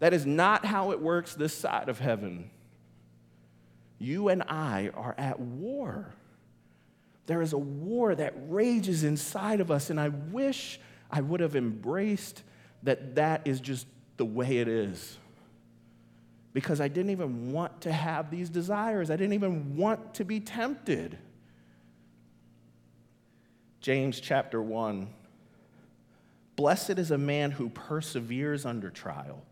That 0.00 0.12
is 0.12 0.26
not 0.26 0.64
how 0.64 0.90
it 0.90 1.00
works 1.00 1.34
this 1.34 1.54
side 1.54 1.88
of 1.88 1.98
heaven. 1.98 2.50
You 3.98 4.28
and 4.28 4.42
I 4.42 4.90
are 4.94 5.14
at 5.16 5.40
war. 5.40 6.14
There 7.26 7.42
is 7.42 7.52
a 7.52 7.58
war 7.58 8.14
that 8.14 8.34
rages 8.48 9.04
inside 9.04 9.60
of 9.60 9.70
us, 9.70 9.90
and 9.90 10.00
I 10.00 10.08
wish 10.08 10.80
I 11.10 11.20
would 11.20 11.40
have 11.40 11.56
embraced 11.56 12.42
that 12.82 13.16
that 13.16 13.46
is 13.46 13.60
just 13.60 13.86
the 14.16 14.24
way 14.24 14.58
it 14.58 14.68
is. 14.68 15.18
Because 16.52 16.80
I 16.80 16.88
didn't 16.88 17.10
even 17.10 17.52
want 17.52 17.82
to 17.82 17.92
have 17.92 18.30
these 18.30 18.48
desires, 18.48 19.10
I 19.10 19.16
didn't 19.16 19.34
even 19.34 19.76
want 19.76 20.14
to 20.14 20.24
be 20.24 20.40
tempted. 20.40 21.18
James 23.80 24.20
chapter 24.20 24.60
1 24.60 25.08
Blessed 26.56 26.98
is 26.98 27.12
a 27.12 27.18
man 27.18 27.52
who 27.52 27.68
perseveres 27.68 28.66
under 28.66 28.90
trial. 28.90 29.42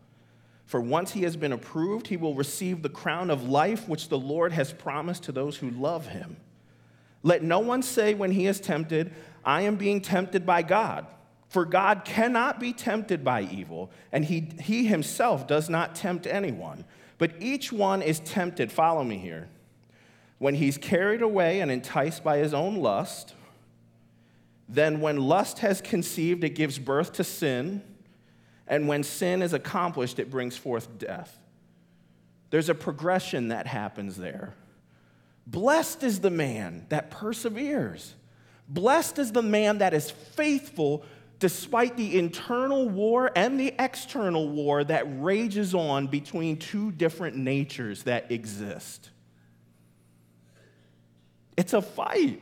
For 0.65 0.81
once 0.81 1.13
he 1.13 1.23
has 1.23 1.37
been 1.37 1.53
approved, 1.53 2.07
he 2.07 2.17
will 2.17 2.35
receive 2.35 2.81
the 2.81 2.89
crown 2.89 3.29
of 3.29 3.47
life 3.47 3.87
which 3.87 4.09
the 4.09 4.17
Lord 4.17 4.51
has 4.51 4.73
promised 4.73 5.23
to 5.23 5.31
those 5.31 5.55
who 5.55 5.69
love 5.69 6.07
him. 6.07 6.35
Let 7.23 7.41
no 7.43 7.59
one 7.59 7.81
say 7.81 8.13
when 8.13 8.31
he 8.31 8.45
is 8.47 8.59
tempted, 8.59 9.13
I 9.45 9.61
am 9.61 9.77
being 9.77 10.01
tempted 10.01 10.45
by 10.45 10.63
God. 10.63 11.07
For 11.47 11.63
God 11.63 12.03
cannot 12.03 12.59
be 12.59 12.73
tempted 12.73 13.23
by 13.23 13.43
evil, 13.43 13.89
and 14.11 14.25
he, 14.25 14.49
he 14.59 14.85
himself 14.85 15.47
does 15.47 15.69
not 15.69 15.95
tempt 15.95 16.27
anyone. 16.27 16.83
But 17.17 17.31
each 17.39 17.71
one 17.71 18.01
is 18.01 18.19
tempted, 18.19 18.69
follow 18.69 19.05
me 19.05 19.17
here, 19.17 19.47
when 20.37 20.55
he's 20.55 20.77
carried 20.77 21.21
away 21.21 21.61
and 21.61 21.71
enticed 21.71 22.25
by 22.25 22.39
his 22.39 22.53
own 22.53 22.75
lust. 22.75 23.33
Then, 24.69 24.99
when 24.99 25.17
lust 25.17 25.59
has 25.59 25.81
conceived, 25.81 26.43
it 26.43 26.49
gives 26.49 26.77
birth 26.77 27.13
to 27.13 27.23
sin. 27.23 27.81
And 28.67 28.87
when 28.87 29.03
sin 29.03 29.41
is 29.41 29.53
accomplished, 29.53 30.19
it 30.19 30.29
brings 30.29 30.57
forth 30.57 30.97
death. 30.97 31.39
There's 32.49 32.69
a 32.69 32.75
progression 32.75 33.49
that 33.49 33.67
happens 33.67 34.17
there. 34.17 34.53
Blessed 35.45 36.03
is 36.03 36.19
the 36.19 36.29
man 36.29 36.85
that 36.89 37.09
perseveres. 37.09 38.13
Blessed 38.67 39.19
is 39.19 39.31
the 39.31 39.41
man 39.41 39.77
that 39.77 39.93
is 39.93 40.11
faithful 40.11 41.05
despite 41.39 41.95
the 41.95 42.17
internal 42.17 42.89
war 42.89 43.31
and 43.35 43.59
the 43.59 43.73
external 43.79 44.49
war 44.49 44.83
that 44.83 45.05
rages 45.21 45.73
on 45.73 46.07
between 46.07 46.57
two 46.57 46.91
different 46.91 47.37
natures 47.37 48.03
that 48.03 48.31
exist. 48.31 49.11
It's 51.55 51.73
a 51.73 51.81
fight. 51.81 52.41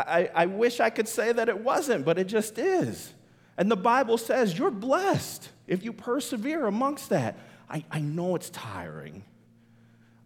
I, 0.00 0.30
I 0.34 0.46
wish 0.46 0.80
I 0.80 0.90
could 0.90 1.08
say 1.08 1.32
that 1.32 1.48
it 1.48 1.60
wasn't, 1.60 2.04
but 2.04 2.18
it 2.18 2.24
just 2.24 2.58
is. 2.58 3.12
And 3.56 3.70
the 3.70 3.76
Bible 3.76 4.18
says 4.18 4.56
you're 4.56 4.70
blessed 4.70 5.48
if 5.66 5.82
you 5.84 5.92
persevere 5.92 6.66
amongst 6.66 7.08
that. 7.10 7.38
I, 7.68 7.84
I 7.90 8.00
know 8.00 8.36
it's 8.36 8.50
tiring. 8.50 9.24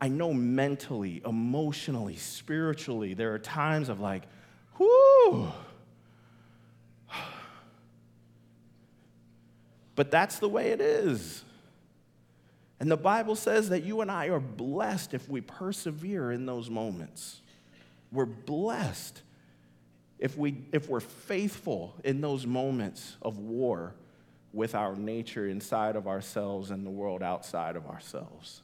I 0.01 0.09
know 0.09 0.33
mentally, 0.33 1.23
emotionally, 1.25 2.17
spiritually, 2.17 3.15
there 3.15 3.33
are 3.35 3.39
times 3.39 3.89
of 3.89 4.01
like, 4.01 4.25
whoo. 4.79 5.53
But 9.95 10.11
that's 10.11 10.39
the 10.39 10.49
way 10.49 10.71
it 10.71 10.81
is. 10.81 11.45
And 12.81 12.91
the 12.91 12.97
Bible 12.97 13.37
says 13.37 13.69
that 13.69 13.85
you 13.85 14.01
and 14.01 14.11
I 14.11 14.29
are 14.31 14.41
blessed 14.41 15.15
if 15.15 15.29
we 15.29 15.41
persevere 15.41 16.33
in 16.33 16.47
those 16.47 16.69
moments. 16.69 17.41
We're 18.11 18.27
blessed 18.27 19.23
if, 20.23 20.39
we, 20.39 20.55
if 20.71 20.89
we're 20.89 21.01
faithful 21.01 21.97
in 22.05 22.21
those 22.21 22.47
moments 22.47 23.17
of 23.23 23.39
war 23.39 23.93
with 24.53 24.77
our 24.77 24.95
nature 24.95 25.49
inside 25.49 25.97
of 25.97 26.07
ourselves 26.07 26.71
and 26.71 26.87
the 26.87 26.91
world 26.91 27.25
outside 27.25 27.75
of 27.75 27.89
ourselves. 27.89 28.63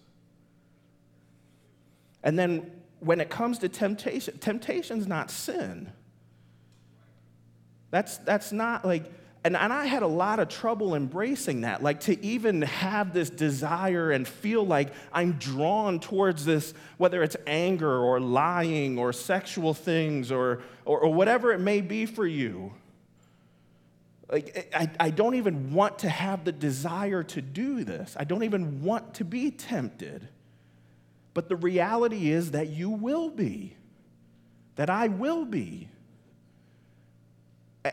And 2.23 2.39
then 2.39 2.71
when 3.01 3.21
it 3.21 3.29
comes 3.29 3.59
to 3.59 3.69
temptation, 3.69 4.39
temptation's 4.39 5.09
not 5.09 5.33
sin. 5.33 5.91
That's, 7.91 8.19
that's 8.19 8.53
not 8.53 8.85
like, 8.85 9.11
and, 9.45 9.57
and 9.57 9.73
I 9.73 9.87
had 9.87 10.03
a 10.03 10.09
lot 10.09 10.41
of 10.41 10.49
trouble 10.49 10.95
embracing 10.95 11.61
that. 11.61 11.83
Like 11.83 12.01
to 12.01 12.25
even 12.25 12.63
have 12.63 13.13
this 13.13 13.31
desire 13.31 14.11
and 14.11 14.27
feel 14.27 14.67
like 14.67 14.93
I'm 15.13 15.33
drawn 15.33 16.01
towards 16.01 16.45
this, 16.45 16.75
whether 16.97 17.23
it's 17.23 17.37
anger 17.47 17.99
or 17.99 18.21
lying 18.21 18.99
or 18.99 19.13
sexual 19.13 19.75
things 19.75 20.33
or, 20.33 20.63
or, 20.85 21.01
or 21.01 21.15
whatever 21.15 21.53
it 21.53 21.61
may 21.61 21.81
be 21.81 22.05
for 22.05 22.27
you. 22.27 22.73
Like, 24.31 24.71
I, 24.75 24.91
I 25.01 25.11
don't 25.11 25.37
even 25.37 25.73
want 25.73 26.01
to 26.01 26.09
have 26.09 26.45
the 26.45 26.53
desire 26.53 27.23
to 27.23 27.41
do 27.41 27.85
this. 27.85 28.15
I 28.19 28.25
don't 28.25 28.43
even 28.43 28.83
want 28.83 29.15
to 29.15 29.25
be 29.25 29.51
tempted. 29.51 30.29
But 31.33 31.49
the 31.49 31.57
reality 31.57 32.31
is 32.31 32.51
that 32.51 32.69
you 32.69 32.91
will 32.91 33.31
be, 33.31 33.77
that 34.75 34.91
I 34.91 35.09
will 35.09 35.45
be. 35.45 35.89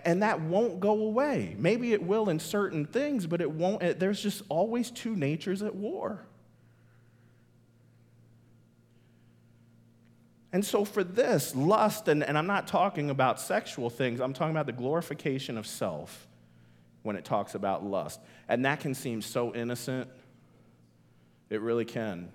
And 0.04 0.24
that 0.24 0.42
won't 0.42 0.80
go 0.80 0.92
away. 0.92 1.56
Maybe 1.58 1.94
it 1.94 2.02
will 2.02 2.30
in 2.30 2.40
certain 2.40 2.86
things, 2.86 3.28
but 3.28 3.42
it 3.42 3.52
won't. 3.52 4.00
There's 4.00 4.22
just 4.22 4.42
always 4.50 4.92
two 4.92 5.16
natures 5.16 5.62
at 5.62 5.76
war. 5.76 6.26
And 10.52 10.66
so, 10.66 10.86
for 10.86 11.04
this, 11.04 11.54
lust, 11.54 12.08
and, 12.08 12.24
and 12.24 12.38
I'm 12.38 12.48
not 12.48 12.66
talking 12.66 13.10
about 13.10 13.42
sexual 13.42 13.90
things, 13.90 14.22
I'm 14.22 14.34
talking 14.34 14.56
about 14.56 14.66
the 14.66 14.72
glorification 14.72 15.58
of 15.58 15.68
self 15.68 16.28
when 17.04 17.16
it 17.16 17.26
talks 17.26 17.56
about 17.56 17.86
lust. 17.86 18.22
And 18.48 18.64
that 18.66 18.80
can 18.80 18.94
seem 18.94 19.22
so 19.22 19.54
innocent. 19.54 20.10
It 21.50 21.62
really 21.62 21.86
can. 21.86 22.30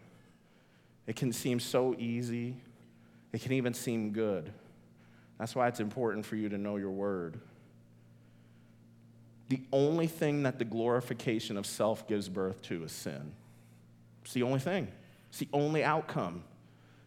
It 1.06 1.16
can 1.16 1.32
seem 1.32 1.60
so 1.60 1.96
easy. 1.98 2.56
It 3.32 3.40
can 3.40 3.52
even 3.52 3.74
seem 3.74 4.10
good. 4.12 4.52
That's 5.38 5.56
why 5.56 5.68
it's 5.68 5.80
important 5.80 6.26
for 6.26 6.36
you 6.36 6.50
to 6.50 6.58
know 6.58 6.76
your 6.76 6.90
word. 6.90 7.40
The 9.50 9.60
only 9.72 10.06
thing 10.06 10.44
that 10.44 10.60
the 10.60 10.64
glorification 10.64 11.56
of 11.56 11.66
self 11.66 12.06
gives 12.06 12.28
birth 12.28 12.62
to 12.62 12.84
is 12.84 12.92
sin. 12.92 13.32
It's 14.22 14.32
the 14.32 14.44
only 14.44 14.60
thing, 14.60 14.88
it's 15.28 15.40
the 15.40 15.48
only 15.52 15.84
outcome. 15.84 16.44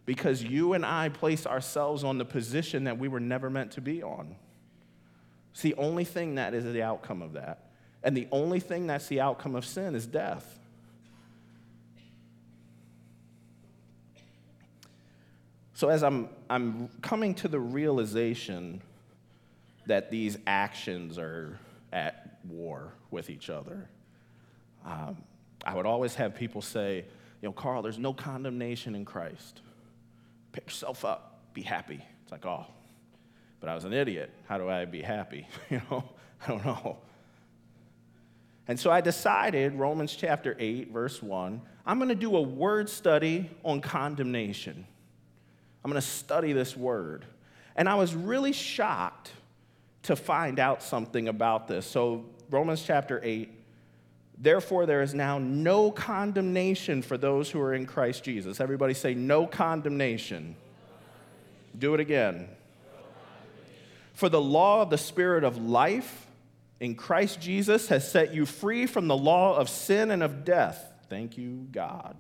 Because 0.06 0.44
you 0.44 0.74
and 0.74 0.86
I 0.86 1.08
place 1.08 1.48
ourselves 1.48 2.04
on 2.04 2.18
the 2.18 2.26
position 2.26 2.84
that 2.84 3.00
we 3.00 3.08
were 3.08 3.22
never 3.22 3.50
meant 3.50 3.72
to 3.72 3.82
be 3.82 4.04
on. 4.04 4.36
It's 5.54 5.62
the 5.62 5.76
only 5.76 6.04
thing 6.04 6.36
that 6.36 6.54
is 6.54 6.66
the 6.66 6.84
outcome 6.84 7.22
of 7.22 7.34
that. 7.34 7.70
And 8.04 8.18
the 8.18 8.28
only 8.30 8.60
thing 8.60 8.86
that's 8.86 9.08
the 9.08 9.22
outcome 9.22 9.56
of 9.56 9.66
sin 9.66 9.96
is 9.96 10.06
death. 10.06 10.60
So, 15.76 15.88
as 15.88 16.04
I'm, 16.04 16.28
I'm 16.50 16.90
coming 17.02 17.34
to 17.36 17.48
the 17.48 17.62
realization 17.62 18.82
that 19.86 20.12
these 20.12 20.38
actions 20.46 21.18
are 21.18 21.58
at 21.94 22.23
war 22.44 22.94
with 23.12 23.30
each 23.30 23.50
other. 23.50 23.90
Um, 24.86 25.18
I 25.66 25.76
would 25.76 25.86
always 25.86 26.16
have 26.16 26.36
people 26.36 26.62
say, 26.62 27.06
you 27.42 27.50
know, 27.50 27.54
Carl, 27.54 27.82
there's 27.82 28.00
no 28.00 28.14
condemnation 28.14 28.96
in 28.96 29.06
Christ. 29.06 29.62
Pick 30.52 30.66
yourself 30.66 31.06
up, 31.06 31.42
be 31.54 31.62
happy. 31.62 32.02
It's 32.24 32.32
like, 32.32 32.46
oh, 32.46 32.66
but 33.60 33.70
I 33.70 33.76
was 33.76 33.86
an 33.86 33.94
idiot. 33.94 34.32
How 34.48 34.58
do 34.58 34.70
I 34.70 34.86
be 34.86 35.02
happy? 35.02 35.48
you 35.70 35.82
know, 35.90 36.04
I 36.46 36.48
don't 36.48 36.66
know. 36.66 36.98
And 38.68 38.80
so 38.80 38.92
I 38.92 39.02
decided, 39.02 39.74
Romans 39.74 40.16
chapter 40.16 40.56
8, 40.58 40.92
verse 40.92 41.22
1, 41.22 41.62
I'm 41.86 41.98
going 41.98 42.10
to 42.10 42.16
do 42.16 42.36
a 42.36 42.42
word 42.42 42.90
study 42.90 43.50
on 43.64 43.82
condemnation. 43.82 44.86
I'm 45.84 45.92
going 45.92 46.02
to 46.02 46.08
study 46.08 46.54
this 46.54 46.78
word. 46.78 47.26
And 47.76 47.90
I 47.90 47.96
was 47.96 48.16
really 48.16 48.54
shocked 48.54 49.32
to 50.04 50.16
find 50.16 50.60
out 50.60 50.84
something 50.84 51.28
about 51.28 51.68
this. 51.68 51.86
So, 51.86 52.26
Romans 52.50 52.84
chapter 52.84 53.20
8, 53.24 53.50
therefore, 54.38 54.86
there 54.86 55.02
is 55.02 55.14
now 55.14 55.40
no 55.40 55.92
condemnation 55.92 57.02
for 57.02 57.18
those 57.18 57.50
who 57.50 57.60
are 57.62 57.74
in 57.74 57.86
Christ 57.86 58.24
Jesus. 58.24 58.60
Everybody 58.60 58.94
say, 58.94 59.14
no 59.14 59.48
condemnation. 59.48 60.56
Do 61.78 61.94
it 61.94 62.00
again. 62.00 62.50
For 64.14 64.30
the 64.30 64.42
law 64.42 64.82
of 64.82 64.90
the 64.90 64.98
Spirit 64.98 65.44
of 65.44 65.58
life 65.58 66.28
in 66.80 66.96
Christ 66.96 67.40
Jesus 67.40 67.88
has 67.88 68.10
set 68.10 68.34
you 68.34 68.46
free 68.46 68.86
from 68.86 69.08
the 69.08 69.18
law 69.18 69.56
of 69.56 69.70
sin 69.70 70.12
and 70.12 70.22
of 70.22 70.44
death. 70.46 70.92
Thank 71.10 71.38
you, 71.38 71.68
God. 71.72 72.16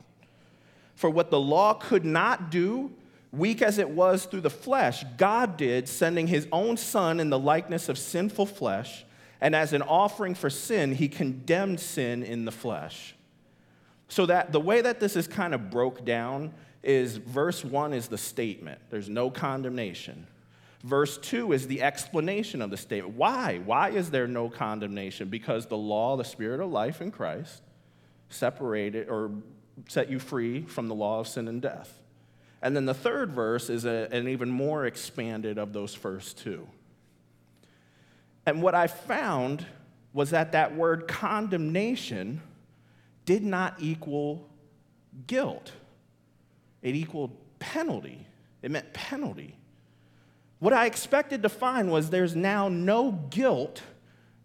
For 0.95 1.09
what 1.09 1.29
the 1.29 1.39
law 1.39 1.73
could 1.73 2.05
not 2.05 2.49
do, 2.49 2.91
weak 3.33 3.61
as 3.61 3.79
it 3.79 3.89
was 3.89 4.25
through 4.25 4.41
the 4.41 4.49
flesh, 4.49 5.03
God 5.17 5.57
did, 5.57 5.89
sending 5.89 6.27
his 6.27 6.47
own 6.51 6.77
Son 6.77 7.19
in 7.19 7.29
the 7.29 7.39
likeness 7.39 7.89
of 7.89 7.97
sinful 7.97 8.45
flesh. 8.45 9.03
And 9.41 9.55
as 9.55 9.73
an 9.73 9.81
offering 9.81 10.35
for 10.35 10.49
sin, 10.49 10.93
he 10.95 11.09
condemned 11.09 11.79
sin 11.79 12.23
in 12.23 12.45
the 12.45 12.51
flesh. 12.51 13.15
So 14.07 14.27
that 14.27 14.51
the 14.51 14.59
way 14.59 14.81
that 14.81 14.99
this 14.99 15.15
is 15.15 15.27
kind 15.27 15.53
of 15.53 15.69
broke 15.69 16.05
down 16.05 16.53
is 16.83 17.17
verse 17.17 17.65
1 17.65 17.93
is 17.93 18.07
the 18.07 18.17
statement. 18.17 18.79
There's 18.89 19.09
no 19.09 19.29
condemnation. 19.29 20.27
Verse 20.83 21.17
2 21.17 21.53
is 21.53 21.67
the 21.67 21.81
explanation 21.81 22.61
of 22.61 22.69
the 22.69 22.77
statement. 22.77 23.15
Why? 23.15 23.59
Why 23.65 23.89
is 23.89 24.11
there 24.11 24.27
no 24.27 24.49
condemnation? 24.49 25.29
Because 25.29 25.65
the 25.65 25.77
law, 25.77 26.17
the 26.17 26.25
spirit 26.25 26.59
of 26.59 26.71
life 26.71 27.01
in 27.01 27.09
Christ, 27.09 27.63
separated 28.29 29.09
or 29.09 29.31
set 29.87 30.09
you 30.09 30.19
free 30.19 30.61
from 30.61 30.87
the 30.87 30.95
law 30.95 31.19
of 31.19 31.27
sin 31.27 31.47
and 31.47 31.61
death. 31.61 31.99
And 32.63 32.75
then 32.75 32.86
the 32.86 32.93
third 32.93 33.34
verse 33.34 33.70
is 33.70 33.84
a, 33.84 34.08
an 34.12 34.29
even 34.29 34.50
more 34.50 34.86
expanded 34.86 35.60
of 35.60 35.74
those 35.74 35.93
first 35.93 36.38
two. 36.38 36.65
And 38.46 38.62
what 38.62 38.74
I 38.74 38.88
found 38.88 39.65
was 40.13 40.29
that 40.29 40.53
that 40.53 40.74
word 40.74 41.08
condemnation 41.08 42.41
did 43.25 43.43
not 43.43 43.75
equal 43.79 44.50
guilt, 45.27 45.74
it 46.82 46.96
equaled 46.96 47.38
penalty. 47.60 48.25
It 48.62 48.72
meant 48.72 48.93
penalty. 48.93 49.58
What 50.60 50.72
I 50.72 50.86
expected 50.86 51.43
to 51.43 51.50
find 51.50 51.91
was 51.91 52.10
there's 52.10 52.34
now 52.34 52.70
no 52.70 53.12
guilt 53.29 53.82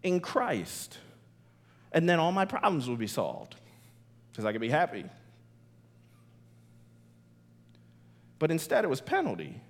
in 0.03 0.19
Christ. 0.19 0.97
And 1.93 2.09
then 2.09 2.19
all 2.19 2.33
my 2.33 2.43
problems 2.43 2.89
would 2.89 2.99
be 2.99 3.07
solved 3.07 3.55
because 4.29 4.43
I 4.43 4.51
could 4.51 4.59
be 4.59 4.67
happy. 4.67 5.05
But 8.39 8.51
instead, 8.51 8.83
it 8.83 8.87
was 8.87 9.01
penalty. 9.01 9.61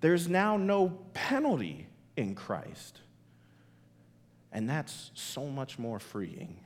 There's 0.00 0.28
now 0.28 0.56
no 0.56 0.98
penalty 1.12 1.88
in 2.16 2.34
Christ. 2.34 3.00
And 4.52 4.68
that's 4.70 5.10
so 5.14 5.46
much 5.46 5.78
more 5.78 5.98
freeing. 5.98 6.56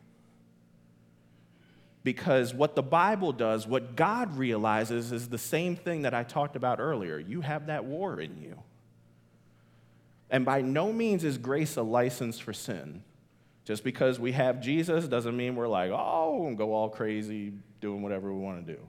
Because 2.05 2.55
what 2.55 2.75
the 2.75 2.83
Bible 2.83 3.33
does, 3.33 3.67
what 3.67 3.97
God 3.97 4.37
realizes, 4.37 5.11
is 5.11 5.29
the 5.29 5.39
same 5.39 5.75
thing 5.75 6.03
that 6.03 6.15
I 6.15 6.23
talked 6.23 6.55
about 6.55 6.81
earlier. 6.81 7.19
You 7.19 7.41
have 7.41 7.67
that 7.67 7.85
war 7.85 8.21
in 8.21 8.41
you. 8.41 8.63
And 10.31 10.45
by 10.45 10.61
no 10.61 10.93
means 10.93 11.25
is 11.25 11.39
grace 11.39 11.77
a 11.77 11.83
license 11.83 12.39
for 12.39 12.53
sin. 12.53 13.03
Just 13.65 13.85
because 13.85 14.19
we 14.19 14.33
have 14.33 14.61
Jesus 14.61 15.09
doesn't 15.09 15.37
mean 15.37 15.57
we're 15.57 15.69
like, 15.69 15.91
oh, 15.93 16.47
and 16.47 16.57
go 16.57 16.73
all 16.73 16.89
crazy 16.89 17.53
doing 17.81 18.03
whatever 18.03 18.33
we 18.33 18.41
want 18.41 18.67
to 18.67 18.73
do. 18.75 18.81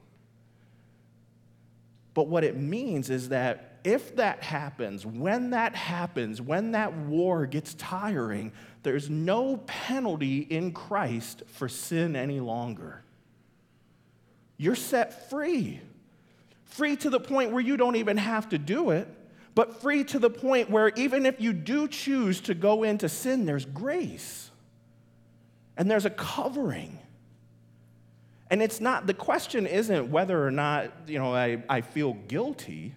But 2.19 2.27
what 2.27 2.43
it 2.43 2.57
means 2.57 3.09
is 3.09 3.29
that 3.29 3.79
if 3.85 4.17
that 4.17 4.43
happens, 4.43 5.05
when 5.05 5.51
that 5.51 5.73
happens, 5.73 6.41
when 6.41 6.73
that 6.73 6.93
war 6.93 7.45
gets 7.45 7.75
tiring, 7.75 8.51
there's 8.83 9.09
no 9.09 9.55
penalty 9.65 10.39
in 10.39 10.73
Christ 10.73 11.43
for 11.47 11.69
sin 11.69 12.17
any 12.17 12.41
longer. 12.41 13.05
You're 14.57 14.75
set 14.75 15.29
free. 15.29 15.79
Free 16.65 16.97
to 16.97 17.09
the 17.09 17.21
point 17.21 17.53
where 17.53 17.61
you 17.61 17.77
don't 17.77 17.95
even 17.95 18.17
have 18.17 18.49
to 18.49 18.57
do 18.57 18.89
it, 18.89 19.07
but 19.55 19.81
free 19.81 20.03
to 20.03 20.19
the 20.19 20.29
point 20.29 20.69
where 20.69 20.89
even 20.97 21.25
if 21.25 21.39
you 21.39 21.53
do 21.53 21.87
choose 21.87 22.41
to 22.41 22.53
go 22.53 22.83
into 22.83 23.07
sin, 23.07 23.45
there's 23.45 23.63
grace 23.63 24.51
and 25.77 25.89
there's 25.89 26.03
a 26.03 26.09
covering. 26.09 26.99
And 28.49 28.61
it's 28.61 28.81
not, 28.81 29.05
the 29.05 29.13
question 29.13 29.67
isn't 29.67 30.09
whether 30.09 30.45
or 30.45 30.51
not, 30.51 30.91
you 31.07 31.19
know, 31.19 31.33
I, 31.33 31.63
I 31.69 31.81
feel 31.81 32.13
guilty. 32.13 32.95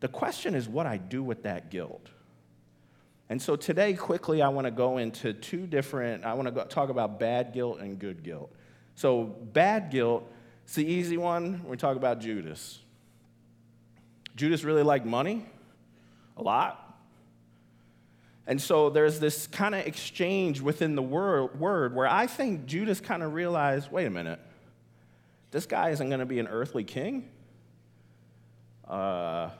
The 0.00 0.08
question 0.08 0.54
is 0.54 0.68
what 0.68 0.86
I 0.86 0.98
do 0.98 1.22
with 1.22 1.44
that 1.44 1.70
guilt. 1.70 2.10
And 3.30 3.40
so 3.40 3.56
today, 3.56 3.92
quickly, 3.94 4.40
I 4.42 4.48
want 4.48 4.66
to 4.66 4.70
go 4.70 4.98
into 4.98 5.32
two 5.32 5.66
different, 5.66 6.24
I 6.24 6.34
want 6.34 6.54
to 6.54 6.64
talk 6.64 6.88
about 6.88 7.18
bad 7.18 7.52
guilt 7.52 7.80
and 7.80 7.98
good 7.98 8.22
guilt. 8.22 8.50
So, 8.94 9.24
bad 9.24 9.90
guilt, 9.90 10.30
it's 10.64 10.74
the 10.74 10.86
easy 10.86 11.16
one. 11.16 11.62
We 11.66 11.76
talk 11.76 11.96
about 11.96 12.20
Judas. 12.20 12.78
Judas 14.34 14.64
really 14.64 14.82
liked 14.82 15.06
money 15.06 15.46
a 16.36 16.42
lot. 16.42 16.84
And 18.46 18.60
so 18.60 18.88
there's 18.88 19.20
this 19.20 19.46
kind 19.46 19.74
of 19.74 19.86
exchange 19.86 20.62
within 20.62 20.94
the 20.94 21.02
word, 21.02 21.60
word 21.60 21.94
where 21.94 22.06
I 22.06 22.26
think 22.26 22.64
Judas 22.64 22.98
kind 22.98 23.22
of 23.22 23.34
realized 23.34 23.92
wait 23.92 24.06
a 24.06 24.10
minute, 24.10 24.40
this 25.50 25.66
guy 25.66 25.90
isn't 25.90 26.08
going 26.08 26.20
to 26.20 26.26
be 26.26 26.38
an 26.38 26.48
earthly 26.48 26.84
king? 26.84 27.28
Uh, 28.86 29.50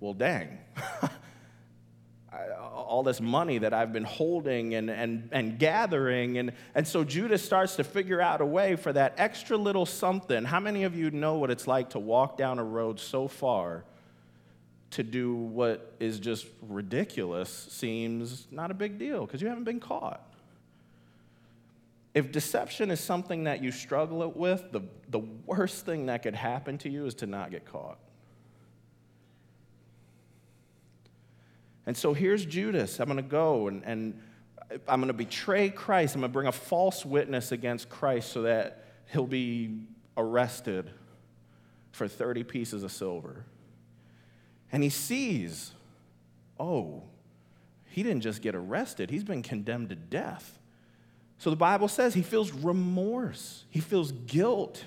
well, 0.00 0.14
dang. 0.14 0.58
all 2.92 3.02
this 3.02 3.20
money 3.20 3.58
that 3.58 3.72
I've 3.72 3.92
been 3.92 4.04
holding 4.04 4.74
and, 4.74 4.90
and, 4.90 5.28
and 5.32 5.58
gathering. 5.58 6.38
And, 6.38 6.52
and 6.74 6.86
so 6.86 7.04
Judas 7.04 7.42
starts 7.42 7.76
to 7.76 7.84
figure 7.84 8.20
out 8.20 8.40
a 8.40 8.46
way 8.46 8.76
for 8.76 8.92
that 8.92 9.14
extra 9.16 9.56
little 9.56 9.86
something. 9.86 10.44
How 10.44 10.60
many 10.60 10.84
of 10.84 10.94
you 10.96 11.10
know 11.10 11.38
what 11.38 11.50
it's 11.50 11.66
like 11.66 11.90
to 11.90 11.98
walk 11.98 12.36
down 12.36 12.58
a 12.58 12.64
road 12.64 13.00
so 13.00 13.28
far 13.28 13.84
to 14.90 15.02
do 15.02 15.34
what 15.34 15.94
is 16.00 16.20
just 16.20 16.46
ridiculous 16.60 17.48
seems 17.70 18.46
not 18.50 18.70
a 18.70 18.74
big 18.74 18.98
deal 18.98 19.24
because 19.24 19.40
you 19.40 19.48
haven't 19.48 19.64
been 19.64 19.80
caught? 19.80 20.31
If 22.14 22.30
deception 22.30 22.90
is 22.90 23.00
something 23.00 23.44
that 23.44 23.62
you 23.62 23.72
struggle 23.72 24.30
with, 24.30 24.70
the, 24.70 24.82
the 25.08 25.20
worst 25.46 25.86
thing 25.86 26.06
that 26.06 26.22
could 26.22 26.34
happen 26.34 26.76
to 26.78 26.90
you 26.90 27.06
is 27.06 27.14
to 27.16 27.26
not 27.26 27.50
get 27.50 27.64
caught. 27.64 27.98
And 31.86 31.96
so 31.96 32.12
here's 32.12 32.44
Judas. 32.44 33.00
I'm 33.00 33.06
going 33.06 33.16
to 33.16 33.22
go 33.22 33.68
and, 33.68 33.82
and 33.84 34.20
I'm 34.86 35.00
going 35.00 35.08
to 35.08 35.14
betray 35.14 35.70
Christ. 35.70 36.14
I'm 36.14 36.20
going 36.20 36.30
to 36.30 36.32
bring 36.32 36.46
a 36.46 36.52
false 36.52 37.04
witness 37.04 37.50
against 37.50 37.88
Christ 37.88 38.32
so 38.32 38.42
that 38.42 38.84
he'll 39.10 39.26
be 39.26 39.80
arrested 40.16 40.90
for 41.90 42.08
30 42.08 42.44
pieces 42.44 42.82
of 42.82 42.92
silver. 42.92 43.44
And 44.70 44.82
he 44.82 44.88
sees, 44.88 45.72
oh, 46.58 47.02
he 47.86 48.02
didn't 48.02 48.22
just 48.22 48.40
get 48.42 48.54
arrested, 48.54 49.10
he's 49.10 49.24
been 49.24 49.42
condemned 49.42 49.90
to 49.90 49.96
death. 49.96 50.58
So 51.42 51.50
the 51.50 51.56
Bible 51.56 51.88
says 51.88 52.14
he 52.14 52.22
feels 52.22 52.52
remorse, 52.52 53.64
he 53.68 53.80
feels 53.80 54.12
guilt. 54.12 54.84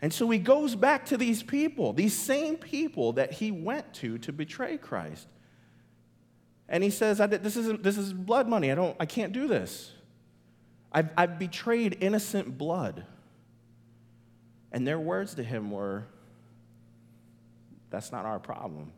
And 0.00 0.10
so 0.10 0.30
he 0.30 0.38
goes 0.38 0.74
back 0.74 1.04
to 1.06 1.18
these 1.18 1.42
people, 1.42 1.92
these 1.92 2.16
same 2.16 2.56
people 2.56 3.12
that 3.12 3.32
he 3.32 3.50
went 3.50 3.92
to 3.94 4.16
to 4.20 4.32
betray 4.32 4.78
Christ. 4.78 5.28
And 6.66 6.82
he 6.82 6.88
says, 6.88 7.18
this, 7.18 7.58
is 7.58 7.78
this 7.82 7.98
is 7.98 8.14
blood 8.14 8.48
money. 8.48 8.72
I, 8.72 8.74
don't, 8.74 8.96
I 8.98 9.04
can't 9.04 9.34
do 9.34 9.46
this. 9.46 9.92
I've, 10.92 11.10
I've 11.14 11.38
betrayed 11.38 11.98
innocent 12.00 12.56
blood. 12.56 13.04
And 14.72 14.86
their 14.86 14.98
words 14.98 15.34
to 15.34 15.44
him 15.44 15.70
were, 15.70 16.06
That's 17.90 18.12
not 18.12 18.24
our 18.24 18.38
problem. 18.38 18.92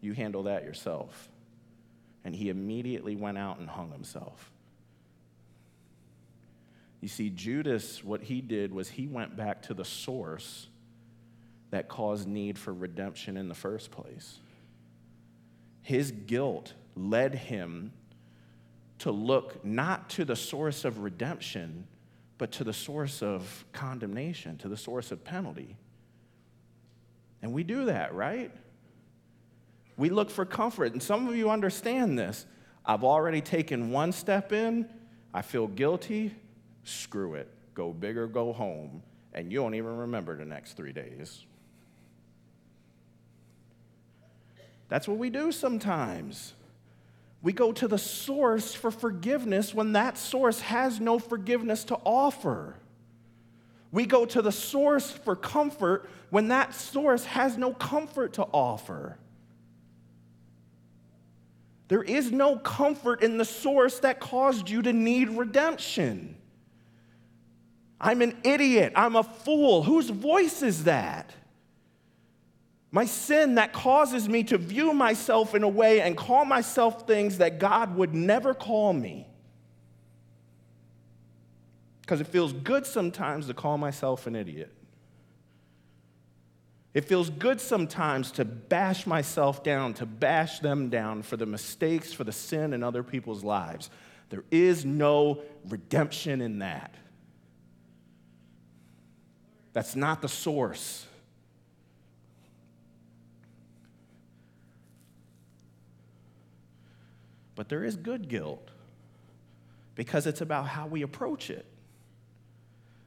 You 0.00 0.12
handle 0.12 0.44
that 0.44 0.62
yourself. 0.62 1.28
And 2.24 2.36
he 2.36 2.50
immediately 2.50 3.16
went 3.16 3.36
out 3.36 3.58
and 3.58 3.68
hung 3.68 3.90
himself. 3.90 4.52
You 7.00 7.08
see, 7.08 7.30
Judas, 7.30 8.04
what 8.04 8.22
he 8.22 8.40
did 8.40 8.72
was 8.72 8.88
he 8.88 9.06
went 9.06 9.36
back 9.36 9.62
to 9.62 9.74
the 9.74 9.84
source 9.84 10.68
that 11.70 11.88
caused 11.88 12.28
need 12.28 12.58
for 12.58 12.74
redemption 12.74 13.36
in 13.36 13.48
the 13.48 13.54
first 13.54 13.90
place. 13.90 14.38
His 15.82 16.10
guilt 16.10 16.74
led 16.94 17.34
him 17.34 17.92
to 18.98 19.10
look 19.10 19.64
not 19.64 20.10
to 20.10 20.24
the 20.24 20.36
source 20.36 20.84
of 20.84 20.98
redemption, 20.98 21.86
but 22.36 22.52
to 22.52 22.64
the 22.64 22.72
source 22.72 23.22
of 23.22 23.64
condemnation, 23.72 24.58
to 24.58 24.68
the 24.68 24.76
source 24.76 25.10
of 25.10 25.24
penalty. 25.24 25.76
And 27.40 27.54
we 27.54 27.62
do 27.64 27.86
that, 27.86 28.14
right? 28.14 28.50
We 29.96 30.10
look 30.10 30.30
for 30.30 30.44
comfort. 30.44 30.92
And 30.92 31.02
some 31.02 31.28
of 31.28 31.36
you 31.36 31.48
understand 31.48 32.18
this. 32.18 32.44
I've 32.84 33.04
already 33.04 33.40
taken 33.40 33.90
one 33.90 34.12
step 34.12 34.52
in. 34.52 34.88
I 35.32 35.42
feel 35.42 35.66
guilty. 35.66 36.34
Screw 36.90 37.34
it. 37.34 37.48
Go 37.74 37.92
big 37.92 38.16
or 38.16 38.26
go 38.26 38.52
home. 38.52 39.02
And 39.32 39.52
you 39.52 39.60
don't 39.60 39.74
even 39.74 39.96
remember 39.96 40.36
the 40.36 40.44
next 40.44 40.72
three 40.72 40.92
days. 40.92 41.44
That's 44.88 45.06
what 45.06 45.18
we 45.18 45.30
do 45.30 45.52
sometimes. 45.52 46.54
We 47.42 47.52
go 47.52 47.70
to 47.72 47.86
the 47.86 47.96
source 47.96 48.74
for 48.74 48.90
forgiveness 48.90 49.72
when 49.72 49.92
that 49.92 50.18
source 50.18 50.60
has 50.60 51.00
no 51.00 51.20
forgiveness 51.20 51.84
to 51.84 51.94
offer. 52.04 52.74
We 53.92 54.04
go 54.04 54.26
to 54.26 54.42
the 54.42 54.52
source 54.52 55.10
for 55.12 55.36
comfort 55.36 56.10
when 56.30 56.48
that 56.48 56.74
source 56.74 57.24
has 57.24 57.56
no 57.56 57.72
comfort 57.72 58.34
to 58.34 58.42
offer. 58.52 59.16
There 61.86 62.02
is 62.02 62.32
no 62.32 62.56
comfort 62.56 63.22
in 63.22 63.38
the 63.38 63.44
source 63.44 64.00
that 64.00 64.18
caused 64.20 64.68
you 64.68 64.82
to 64.82 64.92
need 64.92 65.30
redemption. 65.30 66.36
I'm 68.00 68.22
an 68.22 68.36
idiot. 68.44 68.92
I'm 68.96 69.16
a 69.16 69.22
fool. 69.22 69.82
Whose 69.82 70.08
voice 70.08 70.62
is 70.62 70.84
that? 70.84 71.32
My 72.92 73.04
sin 73.04 73.56
that 73.56 73.72
causes 73.72 74.28
me 74.28 74.42
to 74.44 74.58
view 74.58 74.92
myself 74.92 75.54
in 75.54 75.62
a 75.62 75.68
way 75.68 76.00
and 76.00 76.16
call 76.16 76.44
myself 76.44 77.06
things 77.06 77.38
that 77.38 77.60
God 77.60 77.94
would 77.96 78.14
never 78.14 78.54
call 78.54 78.92
me. 78.92 79.28
Because 82.00 82.20
it 82.20 82.26
feels 82.26 82.52
good 82.52 82.86
sometimes 82.86 83.46
to 83.46 83.54
call 83.54 83.78
myself 83.78 84.26
an 84.26 84.34
idiot. 84.34 84.72
It 86.92 87.04
feels 87.04 87.30
good 87.30 87.60
sometimes 87.60 88.32
to 88.32 88.44
bash 88.44 89.06
myself 89.06 89.62
down, 89.62 89.94
to 89.94 90.06
bash 90.06 90.58
them 90.58 90.88
down 90.88 91.22
for 91.22 91.36
the 91.36 91.46
mistakes, 91.46 92.12
for 92.12 92.24
the 92.24 92.32
sin 92.32 92.72
in 92.72 92.82
other 92.82 93.04
people's 93.04 93.44
lives. 93.44 93.90
There 94.30 94.42
is 94.50 94.84
no 94.84 95.42
redemption 95.68 96.40
in 96.40 96.58
that. 96.60 96.92
That's 99.72 99.94
not 99.94 100.22
the 100.22 100.28
source. 100.28 101.06
But 107.54 107.68
there 107.68 107.84
is 107.84 107.96
good 107.96 108.28
guilt 108.28 108.70
because 109.94 110.26
it's 110.26 110.40
about 110.40 110.66
how 110.66 110.86
we 110.86 111.02
approach 111.02 111.50
it. 111.50 111.66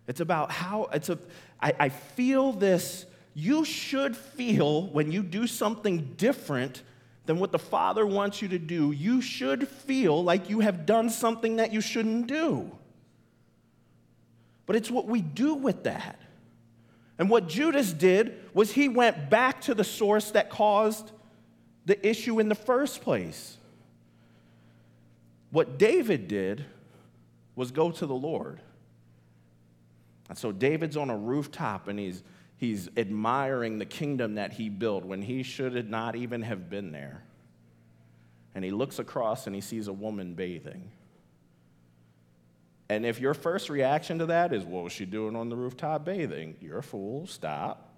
It's 0.08 0.19
about 0.19 0.52
how, 0.52 0.89
it's 0.93 1.10
a, 1.10 1.17
I, 1.62 1.73
I 1.80 1.89
feel 1.89 2.52
this 2.52 3.06
you 3.34 3.65
should 3.65 4.15
feel 4.15 4.88
when 4.88 5.12
you 5.12 5.23
do 5.23 5.47
something 5.47 6.13
different 6.17 6.84
than 7.26 7.39
what 7.39 7.52
the 7.52 7.60
Father 7.60 8.06
wants 8.06 8.41
you 8.41 8.47
to 8.49 8.60
do, 8.60 8.91
you 8.91 9.21
should 9.21 9.67
feel 9.67 10.23
like 10.23 10.49
you 10.49 10.60
have 10.60 10.86
done 10.86 11.10
something 11.10 11.56
that 11.56 11.71
you 11.73 11.82
shouldn't 11.82 12.28
do. 12.28 12.69
But 14.65 14.76
it's 14.76 14.91
what 14.91 15.08
we 15.08 15.21
do 15.21 15.56
with 15.56 15.84
that. 15.84 16.19
And 17.17 17.30
what 17.30 17.47
Judas 17.47 17.93
did 17.93 18.39
was 18.54 18.71
he 18.71 18.89
went 18.89 19.30
back 19.30 19.62
to 19.62 19.73
the 19.73 19.84
source 19.84 20.32
that 20.32 20.49
caused 20.49 21.12
the 21.86 22.08
issue 22.08 22.39
in 22.39 22.49
the 22.49 22.56
first 22.56 23.02
place. 23.02 23.58
What 25.52 25.78
David 25.78 26.28
did 26.28 26.65
was 27.56 27.71
go 27.71 27.91
to 27.91 28.06
the 28.06 28.15
Lord. 28.15 28.62
And 30.30 30.38
so 30.38 30.52
David's 30.52 30.97
on 30.97 31.10
a 31.10 31.17
rooftop 31.17 31.88
and 31.88 31.99
he's 31.99 32.23
He's 32.63 32.89
admiring 32.95 33.78
the 33.78 33.86
kingdom 33.86 34.36
that 34.36 34.54
he 34.54 34.69
built 34.69 35.04
when 35.04 35.21
he 35.21 35.43
should 35.43 35.89
not 35.89 36.15
even 36.15 36.43
have 36.43 36.69
been 36.69 36.93
there. 36.93 37.26
And 38.56 38.63
he 38.63 38.71
looks 38.71 38.99
across 38.99 39.47
and 39.47 39.54
he 39.54 39.60
sees 39.60 39.89
a 39.89 39.93
woman 39.93 40.34
bathing. 40.34 40.89
And 42.93 43.08
if 43.08 43.19
your 43.19 43.34
first 43.34 43.71
reaction 43.71 44.19
to 44.19 44.27
that 44.27 44.53
is, 44.53 44.63
what 44.63 44.84
was 44.84 44.93
she 44.93 45.06
doing 45.06 45.36
on 45.36 45.49
the 45.49 45.56
rooftop 45.56 46.06
bathing? 46.06 46.56
You're 46.62 46.77
a 46.77 46.84
fool, 46.84 47.25
stop. 47.25 47.91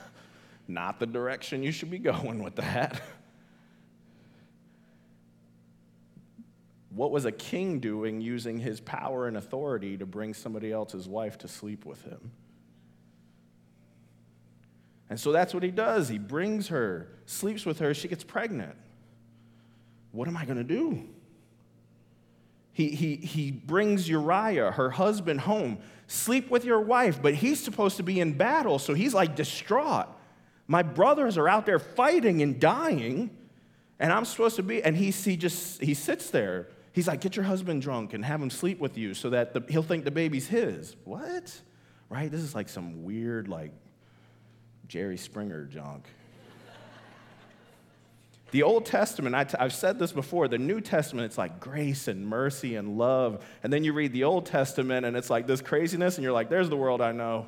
Not 0.68 1.00
the 1.00 1.06
direction 1.06 1.62
you 1.62 1.72
should 1.72 1.90
be 1.90 1.98
going 1.98 2.42
with 2.42 2.56
that. 2.56 3.00
what 6.90 7.10
was 7.10 7.24
a 7.24 7.32
king 7.32 7.80
doing 7.80 8.20
using 8.20 8.58
his 8.58 8.78
power 8.78 9.26
and 9.26 9.38
authority 9.38 9.96
to 9.96 10.04
bring 10.04 10.34
somebody 10.34 10.70
else's 10.70 11.08
wife 11.08 11.38
to 11.38 11.48
sleep 11.48 11.86
with 11.86 12.02
him? 12.02 12.30
And 15.08 15.18
so 15.18 15.32
that's 15.32 15.54
what 15.54 15.62
he 15.62 15.70
does. 15.70 16.10
He 16.10 16.18
brings 16.18 16.68
her, 16.68 17.08
sleeps 17.24 17.64
with 17.64 17.78
her, 17.78 17.94
she 17.94 18.06
gets 18.06 18.24
pregnant. 18.24 18.76
What 20.12 20.28
am 20.28 20.36
I 20.36 20.44
going 20.44 20.58
to 20.58 20.64
do? 20.64 21.08
He, 22.76 22.90
he, 22.90 23.16
he 23.16 23.52
brings 23.52 24.06
Uriah, 24.06 24.70
her 24.72 24.90
husband, 24.90 25.40
home. 25.40 25.78
Sleep 26.08 26.50
with 26.50 26.66
your 26.66 26.78
wife, 26.78 27.22
but 27.22 27.32
he's 27.32 27.58
supposed 27.58 27.96
to 27.96 28.02
be 28.02 28.20
in 28.20 28.34
battle, 28.34 28.78
so 28.78 28.92
he's 28.92 29.14
like 29.14 29.34
distraught. 29.34 30.08
My 30.66 30.82
brothers 30.82 31.38
are 31.38 31.48
out 31.48 31.64
there 31.64 31.78
fighting 31.78 32.42
and 32.42 32.60
dying, 32.60 33.30
and 33.98 34.12
I'm 34.12 34.26
supposed 34.26 34.56
to 34.56 34.62
be, 34.62 34.82
and 34.82 34.94
he, 34.94 35.10
he 35.10 35.38
just, 35.38 35.82
he 35.82 35.94
sits 35.94 36.28
there. 36.28 36.68
He's 36.92 37.08
like, 37.08 37.22
get 37.22 37.34
your 37.34 37.46
husband 37.46 37.80
drunk 37.80 38.12
and 38.12 38.22
have 38.22 38.42
him 38.42 38.50
sleep 38.50 38.78
with 38.78 38.98
you 38.98 39.14
so 39.14 39.30
that 39.30 39.54
the, 39.54 39.64
he'll 39.70 39.82
think 39.82 40.04
the 40.04 40.10
baby's 40.10 40.46
his. 40.46 40.96
What? 41.04 41.58
Right? 42.10 42.30
This 42.30 42.42
is 42.42 42.54
like 42.54 42.68
some 42.68 43.04
weird, 43.04 43.48
like, 43.48 43.70
Jerry 44.86 45.16
Springer 45.16 45.64
junk. 45.64 46.04
The 48.52 48.62
Old 48.62 48.86
Testament, 48.86 49.34
i 49.34 49.42
t- 49.44 49.56
I've 49.58 49.72
said 49.72 49.98
this 49.98 50.12
before, 50.12 50.46
the 50.46 50.58
New 50.58 50.80
Testament, 50.80 51.26
it's 51.26 51.36
like 51.36 51.58
grace 51.58 52.06
and 52.06 52.26
mercy 52.26 52.76
and 52.76 52.96
love. 52.96 53.44
And 53.62 53.72
then 53.72 53.82
you 53.82 53.92
read 53.92 54.12
the 54.12 54.24
Old 54.24 54.46
Testament 54.46 55.04
and 55.04 55.16
it's 55.16 55.30
like 55.30 55.48
this 55.48 55.60
craziness, 55.60 56.16
and 56.16 56.22
you're 56.22 56.32
like, 56.32 56.48
there's 56.48 56.68
the 56.68 56.76
world 56.76 57.00
I 57.00 57.10
know. 57.12 57.46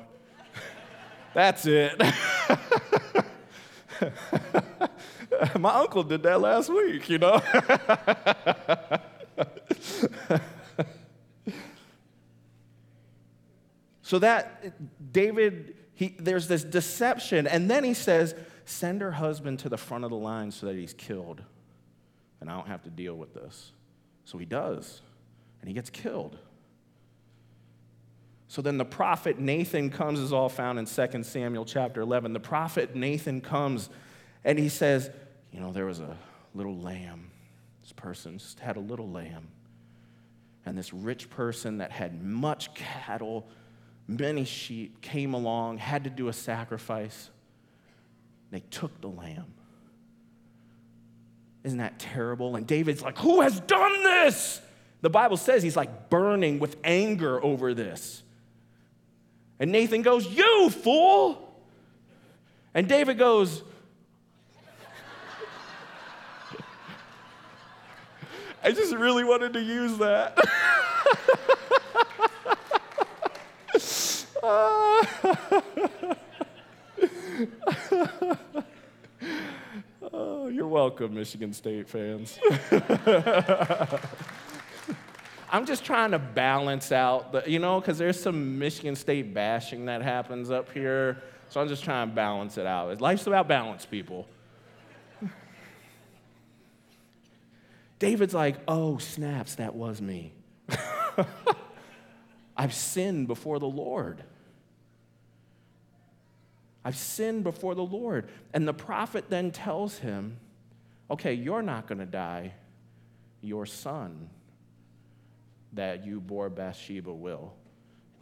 That's 1.33 1.65
it. 1.65 1.97
My 5.57 5.73
uncle 5.75 6.03
did 6.03 6.23
that 6.23 6.41
last 6.41 6.69
week, 6.69 7.09
you 7.09 7.17
know? 7.17 7.41
so 14.01 14.19
that 14.19 14.73
David 15.13 15.75
he, 15.99 16.15
there's 16.17 16.47
this 16.47 16.63
deception. 16.63 17.45
And 17.45 17.69
then 17.69 17.83
he 17.83 17.93
says, 17.93 18.33
Send 18.69 19.01
her 19.01 19.13
husband 19.13 19.57
to 19.59 19.69
the 19.69 19.77
front 19.77 20.03
of 20.03 20.11
the 20.11 20.15
line 20.15 20.51
so 20.51 20.67
that 20.67 20.75
he's 20.75 20.93
killed. 20.93 21.41
And 22.39 22.51
I 22.51 22.53
don't 22.55 22.67
have 22.67 22.83
to 22.83 22.91
deal 22.91 23.15
with 23.15 23.33
this. 23.33 23.71
So 24.25 24.37
he 24.37 24.45
does. 24.45 25.01
And 25.59 25.67
he 25.67 25.73
gets 25.73 25.89
killed. 25.89 26.37
So 28.47 28.61
then 28.61 28.77
the 28.77 28.85
prophet 28.85 29.39
Nathan 29.39 29.89
comes, 29.89 30.19
is 30.19 30.31
all 30.31 30.49
found 30.49 30.77
in 30.77 30.85
2 30.85 31.23
Samuel 31.23 31.65
chapter 31.65 32.01
11. 32.01 32.33
The 32.33 32.39
prophet 32.39 32.95
Nathan 32.95 33.41
comes 33.41 33.89
and 34.45 34.59
he 34.59 34.69
says, 34.69 35.09
You 35.51 35.61
know, 35.61 35.71
there 35.71 35.87
was 35.87 35.99
a 35.99 36.15
little 36.53 36.77
lamb. 36.77 37.31
This 37.81 37.91
person 37.91 38.37
just 38.37 38.59
had 38.59 38.77
a 38.77 38.81
little 38.81 39.09
lamb. 39.09 39.47
And 40.67 40.77
this 40.77 40.93
rich 40.93 41.31
person 41.31 41.79
that 41.79 41.91
had 41.91 42.23
much 42.23 42.75
cattle 42.75 43.47
many 44.07 44.45
sheep 44.45 45.01
came 45.01 45.33
along, 45.33 45.79
had 45.79 46.03
to 46.03 46.11
do 46.11 46.27
a 46.27 46.33
sacrifice. 46.33 47.31
They 48.51 48.61
took 48.71 49.01
the 49.01 49.07
lamb. 49.07 49.53
Isn't 51.63 51.79
that 51.79 51.99
terrible? 51.99 52.55
And 52.55 52.65
David's 52.65 53.01
like, 53.01 53.17
Who 53.19 53.41
has 53.41 53.59
done 53.61 54.03
this? 54.03 54.61
The 55.01 55.09
Bible 55.09 55.37
says 55.37 55.63
he's 55.63 55.77
like 55.77 56.09
burning 56.09 56.59
with 56.59 56.77
anger 56.83 57.43
over 57.43 57.73
this. 57.73 58.23
And 59.59 59.71
Nathan 59.71 60.01
goes, 60.01 60.25
You 60.27 60.69
fool! 60.69 61.45
And 62.73 62.87
David 62.87 63.17
goes, 63.17 63.63
I 68.63 68.71
just 68.71 68.95
really 68.95 69.23
wanted 69.23 69.53
to 69.53 69.61
use 69.61 69.97
that. 69.97 70.37
oh, 80.13 80.47
you're 80.47 80.67
welcome, 80.67 81.13
Michigan 81.13 81.53
State 81.53 81.87
fans. 81.87 82.39
I'm 85.51 85.65
just 85.65 85.83
trying 85.83 86.11
to 86.11 86.19
balance 86.19 86.91
out 86.91 87.31
the, 87.31 87.43
you 87.47 87.59
know, 87.59 87.79
because 87.79 87.97
there's 87.97 88.19
some 88.19 88.59
Michigan 88.59 88.95
State 88.95 89.33
bashing 89.33 89.85
that 89.85 90.01
happens 90.01 90.51
up 90.51 90.71
here. 90.71 91.23
So 91.49 91.59
I'm 91.59 91.67
just 91.67 91.83
trying 91.83 92.09
to 92.09 92.15
balance 92.15 92.57
it 92.57 92.67
out. 92.67 93.01
Life's 93.01 93.25
about 93.25 93.47
balance, 93.47 93.85
people. 93.85 94.27
David's 97.97 98.33
like, 98.33 98.55
oh, 98.67 98.97
snaps, 98.97 99.55
that 99.55 99.75
was 99.75 100.01
me. 100.01 100.33
I've 102.57 102.73
sinned 102.73 103.27
before 103.27 103.59
the 103.59 103.67
Lord. 103.67 104.23
I've 106.83 106.97
sinned 106.97 107.43
before 107.43 107.75
the 107.75 107.83
Lord. 107.83 108.29
And 108.53 108.67
the 108.67 108.73
prophet 108.73 109.25
then 109.29 109.51
tells 109.51 109.97
him, 109.97 110.37
okay, 111.11 111.33
you're 111.33 111.61
not 111.61 111.87
going 111.87 111.99
to 111.99 112.05
die. 112.05 112.53
Your 113.41 113.65
son 113.65 114.29
that 115.73 116.05
you 116.05 116.19
bore 116.19 116.49
Bathsheba 116.49 117.11
will. 117.11 117.53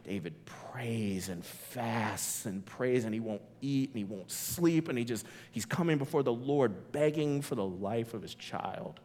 David 0.04 0.46
prays 0.46 1.28
and 1.28 1.46
fasts 1.46 2.46
and 2.46 2.66
prays 2.66 3.04
and 3.04 3.14
he 3.14 3.20
won't 3.20 3.42
eat 3.62 3.90
and 3.90 3.98
he 3.98 4.06
won't 4.06 4.32
sleep 4.32 4.88
and 4.88 4.98
he 4.98 5.04
just 5.04 5.26
he's 5.52 5.66
coming 5.66 5.98
before 5.98 6.24
the 6.24 6.32
Lord 6.32 6.94
begging 6.94 7.42
for 7.42 7.56
the 7.56 7.66
life 7.66 8.14
of 8.14 8.22
his 8.22 8.34
child. 8.34 9.02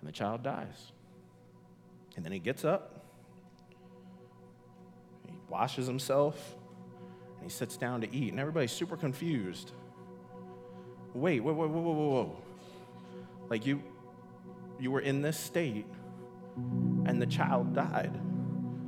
And 0.00 0.08
the 0.08 0.12
child 0.12 0.42
dies. 0.42 0.92
And 2.16 2.24
then 2.24 2.32
he 2.32 2.38
gets 2.38 2.64
up. 2.64 3.02
He 5.26 5.32
washes 5.48 5.86
himself 5.86 6.56
he 7.44 7.50
sits 7.50 7.76
down 7.76 8.00
to 8.00 8.12
eat 8.14 8.30
and 8.30 8.40
everybody's 8.40 8.72
super 8.72 8.96
confused. 8.96 9.72
Wait, 11.12 11.40
whoa, 11.40 11.52
whoa, 11.52 11.68
whoa, 11.68 11.80
whoa, 11.80 11.92
whoa. 11.92 12.36
Like 13.48 13.66
you 13.66 13.82
you 14.80 14.90
were 14.90 15.00
in 15.00 15.22
this 15.22 15.38
state 15.38 15.86
and 16.56 17.20
the 17.20 17.26
child 17.26 17.74
died. 17.74 18.12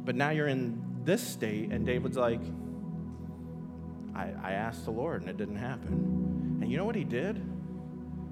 But 0.05 0.15
now 0.15 0.31
you're 0.31 0.49
in 0.49 0.83
this 1.05 1.27
state, 1.27 1.71
and 1.71 1.85
David's 1.85 2.17
like, 2.17 2.41
I, 4.15 4.33
I 4.43 4.53
asked 4.53 4.85
the 4.85 4.91
Lord 4.91 5.23
and 5.23 5.31
it 5.31 5.37
didn't 5.37 5.57
happen. 5.57 6.59
And 6.61 6.71
you 6.71 6.77
know 6.77 6.85
what 6.85 6.97
he 6.97 7.05
did? 7.05 7.37
You 7.37 7.43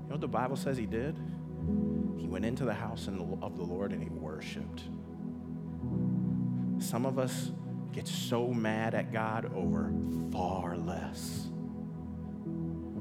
know 0.09 0.15
what 0.15 0.21
the 0.21 0.29
Bible 0.29 0.57
says 0.57 0.77
he 0.77 0.87
did? 0.87 1.17
He 2.17 2.27
went 2.27 2.45
into 2.45 2.65
the 2.65 2.75
house 2.75 3.07
of 3.07 3.57
the 3.57 3.63
Lord 3.63 3.93
and 3.93 4.03
he 4.03 4.09
worshiped. 4.09 4.85
Some 6.79 7.07
of 7.07 7.19
us 7.19 7.51
get 7.95 8.09
so 8.09 8.49
mad 8.49 8.95
at 8.95 9.13
God 9.13 9.53
over 9.55 9.93
far 10.33 10.77
less. 10.77 11.47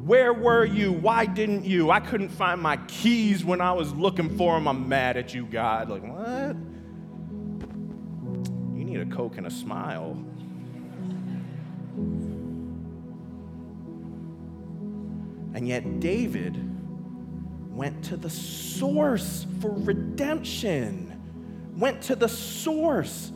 Where 0.05 0.33
were 0.33 0.65
you? 0.65 0.91
Why 0.91 1.25
didn't 1.25 1.65
you? 1.65 1.89
I 1.89 1.99
couldn't 1.99 2.29
find 2.29 2.61
my 2.61 2.77
keys 2.87 3.43
when 3.43 3.59
I 3.59 3.71
was 3.71 3.91
looking 3.93 4.37
for 4.37 4.53
them. 4.53 4.67
I'm 4.67 4.87
mad 4.87 5.17
at 5.17 5.33
you, 5.33 5.45
God. 5.47 5.89
Like, 5.89 6.03
what? 6.03 6.55
You 8.77 8.85
need 8.85 8.99
a 8.99 9.05
Coke 9.07 9.37
and 9.37 9.47
a 9.47 9.51
smile. 9.51 10.11
And 15.55 15.67
yet, 15.67 15.99
David 15.99 16.69
went 17.71 18.03
to 18.05 18.17
the 18.17 18.29
source 18.29 19.47
for 19.59 19.71
redemption, 19.71 21.19
went 21.77 22.01
to 22.03 22.15
the 22.15 22.29
source 22.29 23.31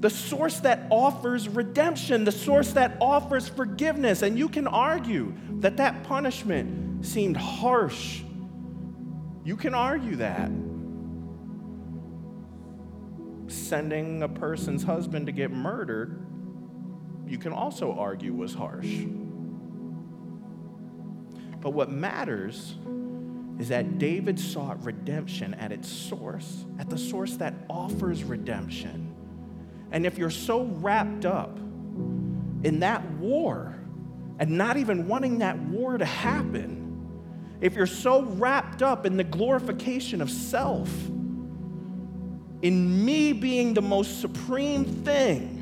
the 0.00 0.10
source 0.10 0.60
that 0.60 0.86
offers 0.90 1.46
redemption, 1.46 2.24
the 2.24 2.32
source 2.32 2.72
that 2.72 2.96
offers 3.00 3.48
forgiveness. 3.48 4.22
And 4.22 4.38
you 4.38 4.48
can 4.48 4.66
argue 4.66 5.34
that 5.60 5.76
that 5.76 6.02
punishment 6.04 7.04
seemed 7.04 7.36
harsh. 7.36 8.22
You 9.44 9.56
can 9.56 9.74
argue 9.74 10.16
that. 10.16 10.50
Sending 13.48 14.22
a 14.22 14.28
person's 14.28 14.82
husband 14.82 15.26
to 15.26 15.32
get 15.32 15.50
murdered, 15.50 16.26
you 17.26 17.36
can 17.36 17.52
also 17.52 17.92
argue 17.92 18.32
was 18.32 18.54
harsh. 18.54 19.04
But 21.60 21.74
what 21.74 21.90
matters 21.90 22.74
is 23.58 23.68
that 23.68 23.98
David 23.98 24.40
sought 24.40 24.82
redemption 24.82 25.52
at 25.54 25.72
its 25.72 25.88
source, 25.88 26.64
at 26.78 26.88
the 26.88 26.96
source 26.96 27.36
that 27.36 27.52
offers 27.68 28.24
redemption. 28.24 29.09
And 29.92 30.06
if 30.06 30.18
you're 30.18 30.30
so 30.30 30.64
wrapped 30.64 31.24
up 31.24 31.58
in 31.58 32.80
that 32.80 33.08
war 33.12 33.76
and 34.38 34.50
not 34.50 34.76
even 34.76 35.08
wanting 35.08 35.38
that 35.38 35.58
war 35.58 35.98
to 35.98 36.04
happen, 36.04 36.76
if 37.60 37.74
you're 37.74 37.86
so 37.86 38.22
wrapped 38.22 38.82
up 38.82 39.04
in 39.04 39.16
the 39.16 39.24
glorification 39.24 40.22
of 40.22 40.30
self, 40.30 40.88
in 42.62 43.04
me 43.04 43.32
being 43.32 43.74
the 43.74 43.82
most 43.82 44.20
supreme 44.20 44.84
thing, 44.84 45.56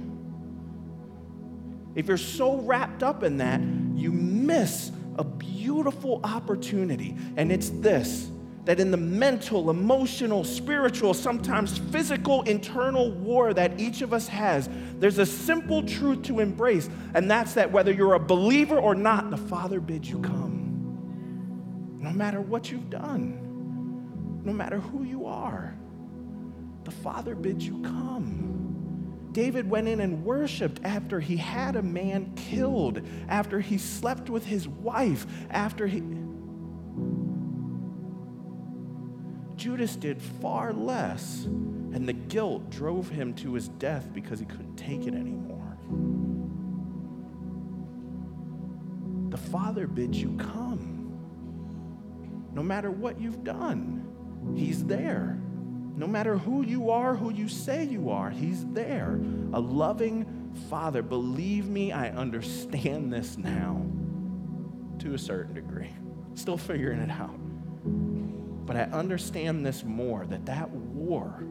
if 1.94 2.06
you're 2.06 2.16
so 2.16 2.58
wrapped 2.58 3.02
up 3.02 3.22
in 3.22 3.38
that, 3.38 3.60
you 3.96 4.12
miss 4.12 4.92
a 5.16 5.24
beautiful 5.24 6.20
opportunity. 6.22 7.16
And 7.36 7.50
it's 7.50 7.70
this 7.70 8.30
that 8.68 8.78
in 8.80 8.90
the 8.90 8.98
mental, 8.98 9.70
emotional, 9.70 10.44
spiritual, 10.44 11.14
sometimes 11.14 11.78
physical, 11.78 12.42
internal 12.42 13.10
war 13.10 13.54
that 13.54 13.80
each 13.80 14.02
of 14.02 14.12
us 14.12 14.28
has, 14.28 14.68
there's 14.98 15.16
a 15.16 15.24
simple 15.24 15.82
truth 15.82 16.20
to 16.20 16.40
embrace, 16.40 16.90
and 17.14 17.30
that's 17.30 17.54
that 17.54 17.72
whether 17.72 17.90
you're 17.90 18.12
a 18.12 18.20
believer 18.20 18.78
or 18.78 18.94
not, 18.94 19.30
the 19.30 19.38
Father 19.38 19.80
bids 19.80 20.10
you 20.10 20.18
come. 20.18 21.96
No 21.98 22.10
matter 22.10 22.42
what 22.42 22.70
you've 22.70 22.90
done, 22.90 24.42
no 24.44 24.52
matter 24.52 24.80
who 24.80 25.02
you 25.02 25.24
are, 25.24 25.74
the 26.84 26.90
Father 26.90 27.34
bids 27.34 27.66
you 27.66 27.80
come. 27.80 29.30
David 29.32 29.70
went 29.70 29.88
in 29.88 30.00
and 30.00 30.22
worshiped 30.26 30.82
after 30.84 31.20
he 31.20 31.38
had 31.38 31.76
a 31.76 31.82
man 31.82 32.34
killed, 32.36 33.00
after 33.30 33.60
he 33.60 33.78
slept 33.78 34.28
with 34.28 34.44
his 34.44 34.68
wife, 34.68 35.26
after 35.48 35.86
he 35.86 36.02
Judas 39.58 39.96
did 39.96 40.22
far 40.22 40.72
less, 40.72 41.44
and 41.44 42.08
the 42.08 42.12
guilt 42.12 42.70
drove 42.70 43.08
him 43.08 43.34
to 43.34 43.54
his 43.54 43.68
death 43.68 44.08
because 44.14 44.38
he 44.38 44.46
couldn't 44.46 44.76
take 44.76 45.06
it 45.06 45.14
anymore. 45.14 45.76
The 49.30 49.36
Father 49.36 49.86
bids 49.86 50.22
you 50.22 50.36
come. 50.36 50.94
No 52.52 52.62
matter 52.62 52.90
what 52.90 53.20
you've 53.20 53.44
done, 53.44 54.04
He's 54.56 54.84
there. 54.84 55.38
No 55.96 56.06
matter 56.06 56.38
who 56.38 56.64
you 56.64 56.90
are, 56.90 57.16
who 57.16 57.32
you 57.32 57.48
say 57.48 57.84
you 57.84 58.10
are, 58.10 58.30
He's 58.30 58.64
there. 58.66 59.20
A 59.52 59.60
loving 59.60 60.54
Father. 60.70 61.02
Believe 61.02 61.66
me, 61.68 61.92
I 61.92 62.10
understand 62.10 63.12
this 63.12 63.36
now 63.36 63.84
to 65.00 65.14
a 65.14 65.18
certain 65.18 65.54
degree. 65.54 65.90
Still 66.34 66.56
figuring 66.56 67.00
it 67.00 67.10
out. 67.10 67.38
But 68.68 68.76
I 68.76 68.82
understand 68.82 69.64
this 69.64 69.82
more 69.82 70.26
that 70.26 70.44
that 70.44 70.68
war 70.70 71.42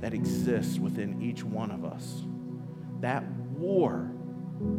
that 0.00 0.14
exists 0.14 0.78
within 0.78 1.20
each 1.20 1.42
one 1.42 1.72
of 1.72 1.84
us, 1.84 2.22
that 3.00 3.28
war 3.58 4.08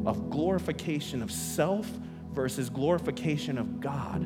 of 0.05 0.29
glorification 0.29 1.21
of 1.21 1.29
self 1.29 1.85
versus 2.31 2.69
glorification 2.69 3.57
of 3.57 3.81
God, 3.81 4.25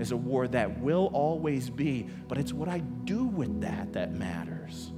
is 0.00 0.12
a 0.12 0.16
war 0.16 0.48
that 0.48 0.80
will 0.80 1.10
always 1.12 1.68
be, 1.68 2.08
but 2.26 2.38
it's 2.38 2.54
what 2.54 2.70
I 2.70 2.78
do 2.78 3.24
with 3.24 3.60
that 3.60 3.92
that 3.92 4.14
matters. 4.14 4.92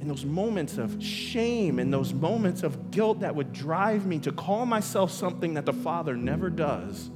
In 0.00 0.06
those 0.06 0.24
moments 0.24 0.78
of 0.78 1.02
shame, 1.02 1.80
in 1.80 1.90
those 1.90 2.14
moments 2.14 2.62
of 2.62 2.92
guilt 2.92 3.18
that 3.18 3.34
would 3.34 3.52
drive 3.52 4.06
me 4.06 4.20
to 4.20 4.30
call 4.30 4.64
myself 4.64 5.10
something 5.10 5.54
that 5.54 5.66
the 5.66 5.72
Father 5.72 6.16
never 6.16 6.50
does, 6.50 7.10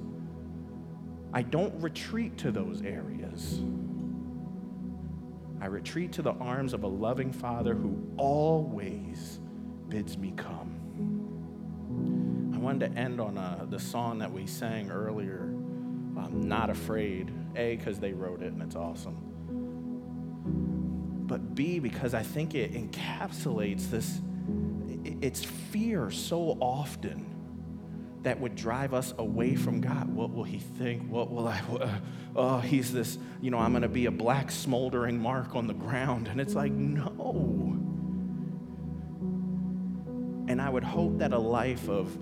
I 1.33 1.43
don't 1.43 1.81
retreat 1.81 2.39
to 2.39 2.51
those 2.51 2.83
areas. 2.83 3.61
I 5.61 5.67
retreat 5.67 6.13
to 6.13 6.23
the 6.23 6.33
arms 6.33 6.73
of 6.73 6.85
a 6.85 6.89
loving 6.89 7.33
Father 7.33 7.75
who 7.75 8.03
always 8.17 9.39
bids 9.89 10.17
me 10.17 10.33
come. 10.37 10.77
I 12.55 12.59
wanted 12.59 12.93
to 12.93 12.99
end 12.99 13.21
on 13.21 13.39
uh, 13.39 13.67
the 13.69 13.79
song 13.79 14.19
that 14.19 14.33
we 14.33 14.47
sang 14.47 14.91
earlier, 14.91 15.43
um, 15.43 16.43
Not 16.47 16.71
Afraid. 16.71 17.31
A, 17.57 17.77
because 17.77 17.99
they 17.99 18.13
wrote 18.13 18.43
it 18.43 18.53
and 18.53 18.63
it's 18.63 18.77
awesome. 18.77 19.17
But 21.27 21.55
B, 21.55 21.79
because 21.79 22.15
I 22.15 22.23
think 22.23 22.55
it 22.55 22.73
encapsulates 22.73 23.91
this, 23.91 24.21
it's 25.21 25.45
fear 25.45 26.11
so 26.11 26.57
often 26.61 27.30
that 28.23 28.39
would 28.39 28.55
drive 28.55 28.93
us 28.93 29.15
away 29.19 29.55
from 29.55 29.81
God. 29.81 30.15
What 30.15 30.33
will 30.33 30.45
He 30.45 30.59
think? 30.59 31.11
What 31.11 31.31
will 31.31 31.49
I? 31.49 31.61
Oh, 32.37 32.59
He's 32.59 32.93
this, 32.93 33.19
you 33.41 33.51
know, 33.51 33.59
I'm 33.59 33.73
going 33.73 33.83
to 33.83 33.89
be 33.89 34.07
a 34.07 34.11
black 34.13 34.53
smoldering 34.53 35.19
mark 35.19 35.57
on 35.57 35.67
the 35.67 35.75
ground. 35.75 36.29
And 36.29 36.41
it's 36.41 36.55
like, 36.55 36.71
no. 36.71 37.77
And 40.47 40.63
I 40.63 40.71
would 40.71 40.85
hope 40.85 41.19
that 41.19 41.33
a 41.33 41.39
life 41.39 41.89
of 41.89 42.17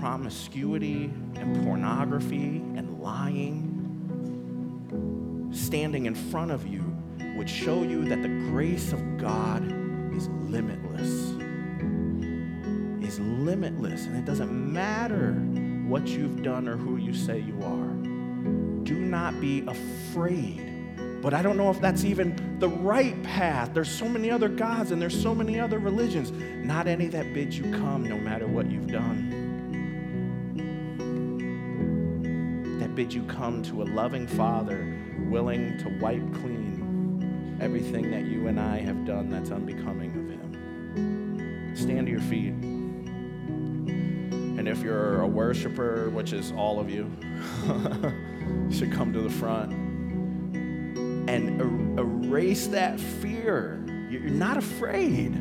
promiscuity 0.00 1.12
and 1.34 1.62
pornography 1.62 2.62
and 2.74 3.02
lying 3.02 3.68
standing 5.52 6.06
in 6.06 6.14
front 6.14 6.50
of 6.50 6.66
you 6.66 6.96
would 7.36 7.50
show 7.50 7.82
you 7.82 8.06
that 8.06 8.22
the 8.22 8.28
grace 8.28 8.92
of 8.92 9.18
God 9.18 9.62
is 10.14 10.28
limitless 10.28 11.31
limitless, 13.44 14.06
and 14.06 14.16
it 14.16 14.24
doesn't 14.24 14.50
matter 14.50 15.32
what 15.86 16.06
you've 16.08 16.42
done 16.42 16.68
or 16.68 16.76
who 16.76 16.96
you 16.96 17.12
say 17.12 17.40
you 17.40 17.58
are. 17.62 17.92
do 18.84 18.94
not 18.94 19.40
be 19.40 19.64
afraid. 19.66 20.68
But 21.22 21.34
I 21.34 21.42
don't 21.42 21.56
know 21.56 21.70
if 21.70 21.80
that's 21.80 22.04
even 22.04 22.58
the 22.58 22.68
right 22.68 23.20
path. 23.22 23.72
There's 23.72 23.90
so 23.90 24.08
many 24.08 24.30
other 24.30 24.48
gods 24.48 24.90
and 24.90 25.00
there's 25.00 25.20
so 25.20 25.34
many 25.34 25.60
other 25.60 25.78
religions. 25.78 26.32
Not 26.64 26.88
any 26.88 27.06
that 27.08 27.32
bid 27.32 27.54
you 27.54 27.62
come, 27.70 28.02
no 28.02 28.18
matter 28.18 28.48
what 28.48 28.68
you've 28.68 28.88
done. 28.88 29.38
That 32.80 32.96
bid 32.96 33.12
you 33.14 33.22
come 33.24 33.62
to 33.64 33.82
a 33.82 33.84
loving 33.84 34.26
Father 34.26 34.98
willing 35.28 35.78
to 35.78 35.88
wipe 36.00 36.32
clean 36.34 37.58
everything 37.60 38.10
that 38.10 38.24
you 38.24 38.48
and 38.48 38.58
I 38.58 38.80
have 38.80 39.04
done 39.04 39.30
that's 39.30 39.52
unbecoming 39.52 40.10
of 40.10 40.28
Him. 40.28 41.76
Stand 41.76 42.06
to 42.06 42.10
your 42.12 42.20
feet. 42.22 42.71
And 44.62 44.68
if 44.68 44.80
you're 44.80 45.22
a 45.22 45.26
worshiper, 45.26 46.08
which 46.10 46.32
is 46.32 46.52
all 46.52 46.78
of 46.78 46.88
you, 46.88 47.10
you 47.66 48.70
should 48.70 48.92
come 48.92 49.12
to 49.12 49.20
the 49.20 49.28
front 49.28 49.72
and 51.28 51.60
er- 51.60 52.00
erase 52.00 52.68
that 52.68 53.00
fear. 53.00 53.84
You're 54.08 54.20
not 54.20 54.56
afraid. 54.56 55.32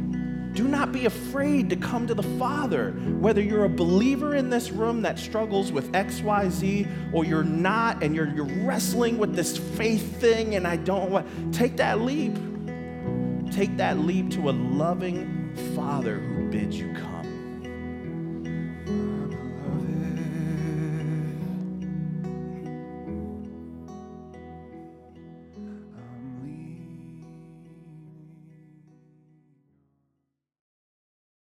Do 0.55 0.67
not 0.67 0.91
be 0.91 1.05
afraid 1.05 1.69
to 1.69 1.75
come 1.75 2.07
to 2.07 2.15
the 2.15 2.23
Father. 2.39 2.93
Whether 3.19 3.43
you're 3.43 3.65
a 3.65 3.69
believer 3.69 4.33
in 4.33 4.49
this 4.49 4.71
room 4.71 5.03
that 5.03 5.19
struggles 5.19 5.71
with 5.71 5.91
XYZ 5.91 7.13
or 7.13 7.23
you're 7.23 7.43
not 7.43 8.01
and 8.01 8.15
you're, 8.15 8.33
you're 8.33 8.65
wrestling 8.65 9.19
with 9.19 9.35
this 9.35 9.55
faith 9.55 10.19
thing 10.19 10.55
and 10.55 10.65
I 10.65 10.77
don't 10.77 11.11
want, 11.11 11.53
take 11.53 11.77
that 11.77 12.01
leap. 12.01 12.33
Take 13.51 13.77
that 13.77 13.99
leap 13.99 14.31
to 14.31 14.49
a 14.49 14.53
loving 14.53 15.55
Father 15.75 16.17
who 16.17 16.49
bids 16.49 16.79
you 16.79 16.91
come. 16.93 17.20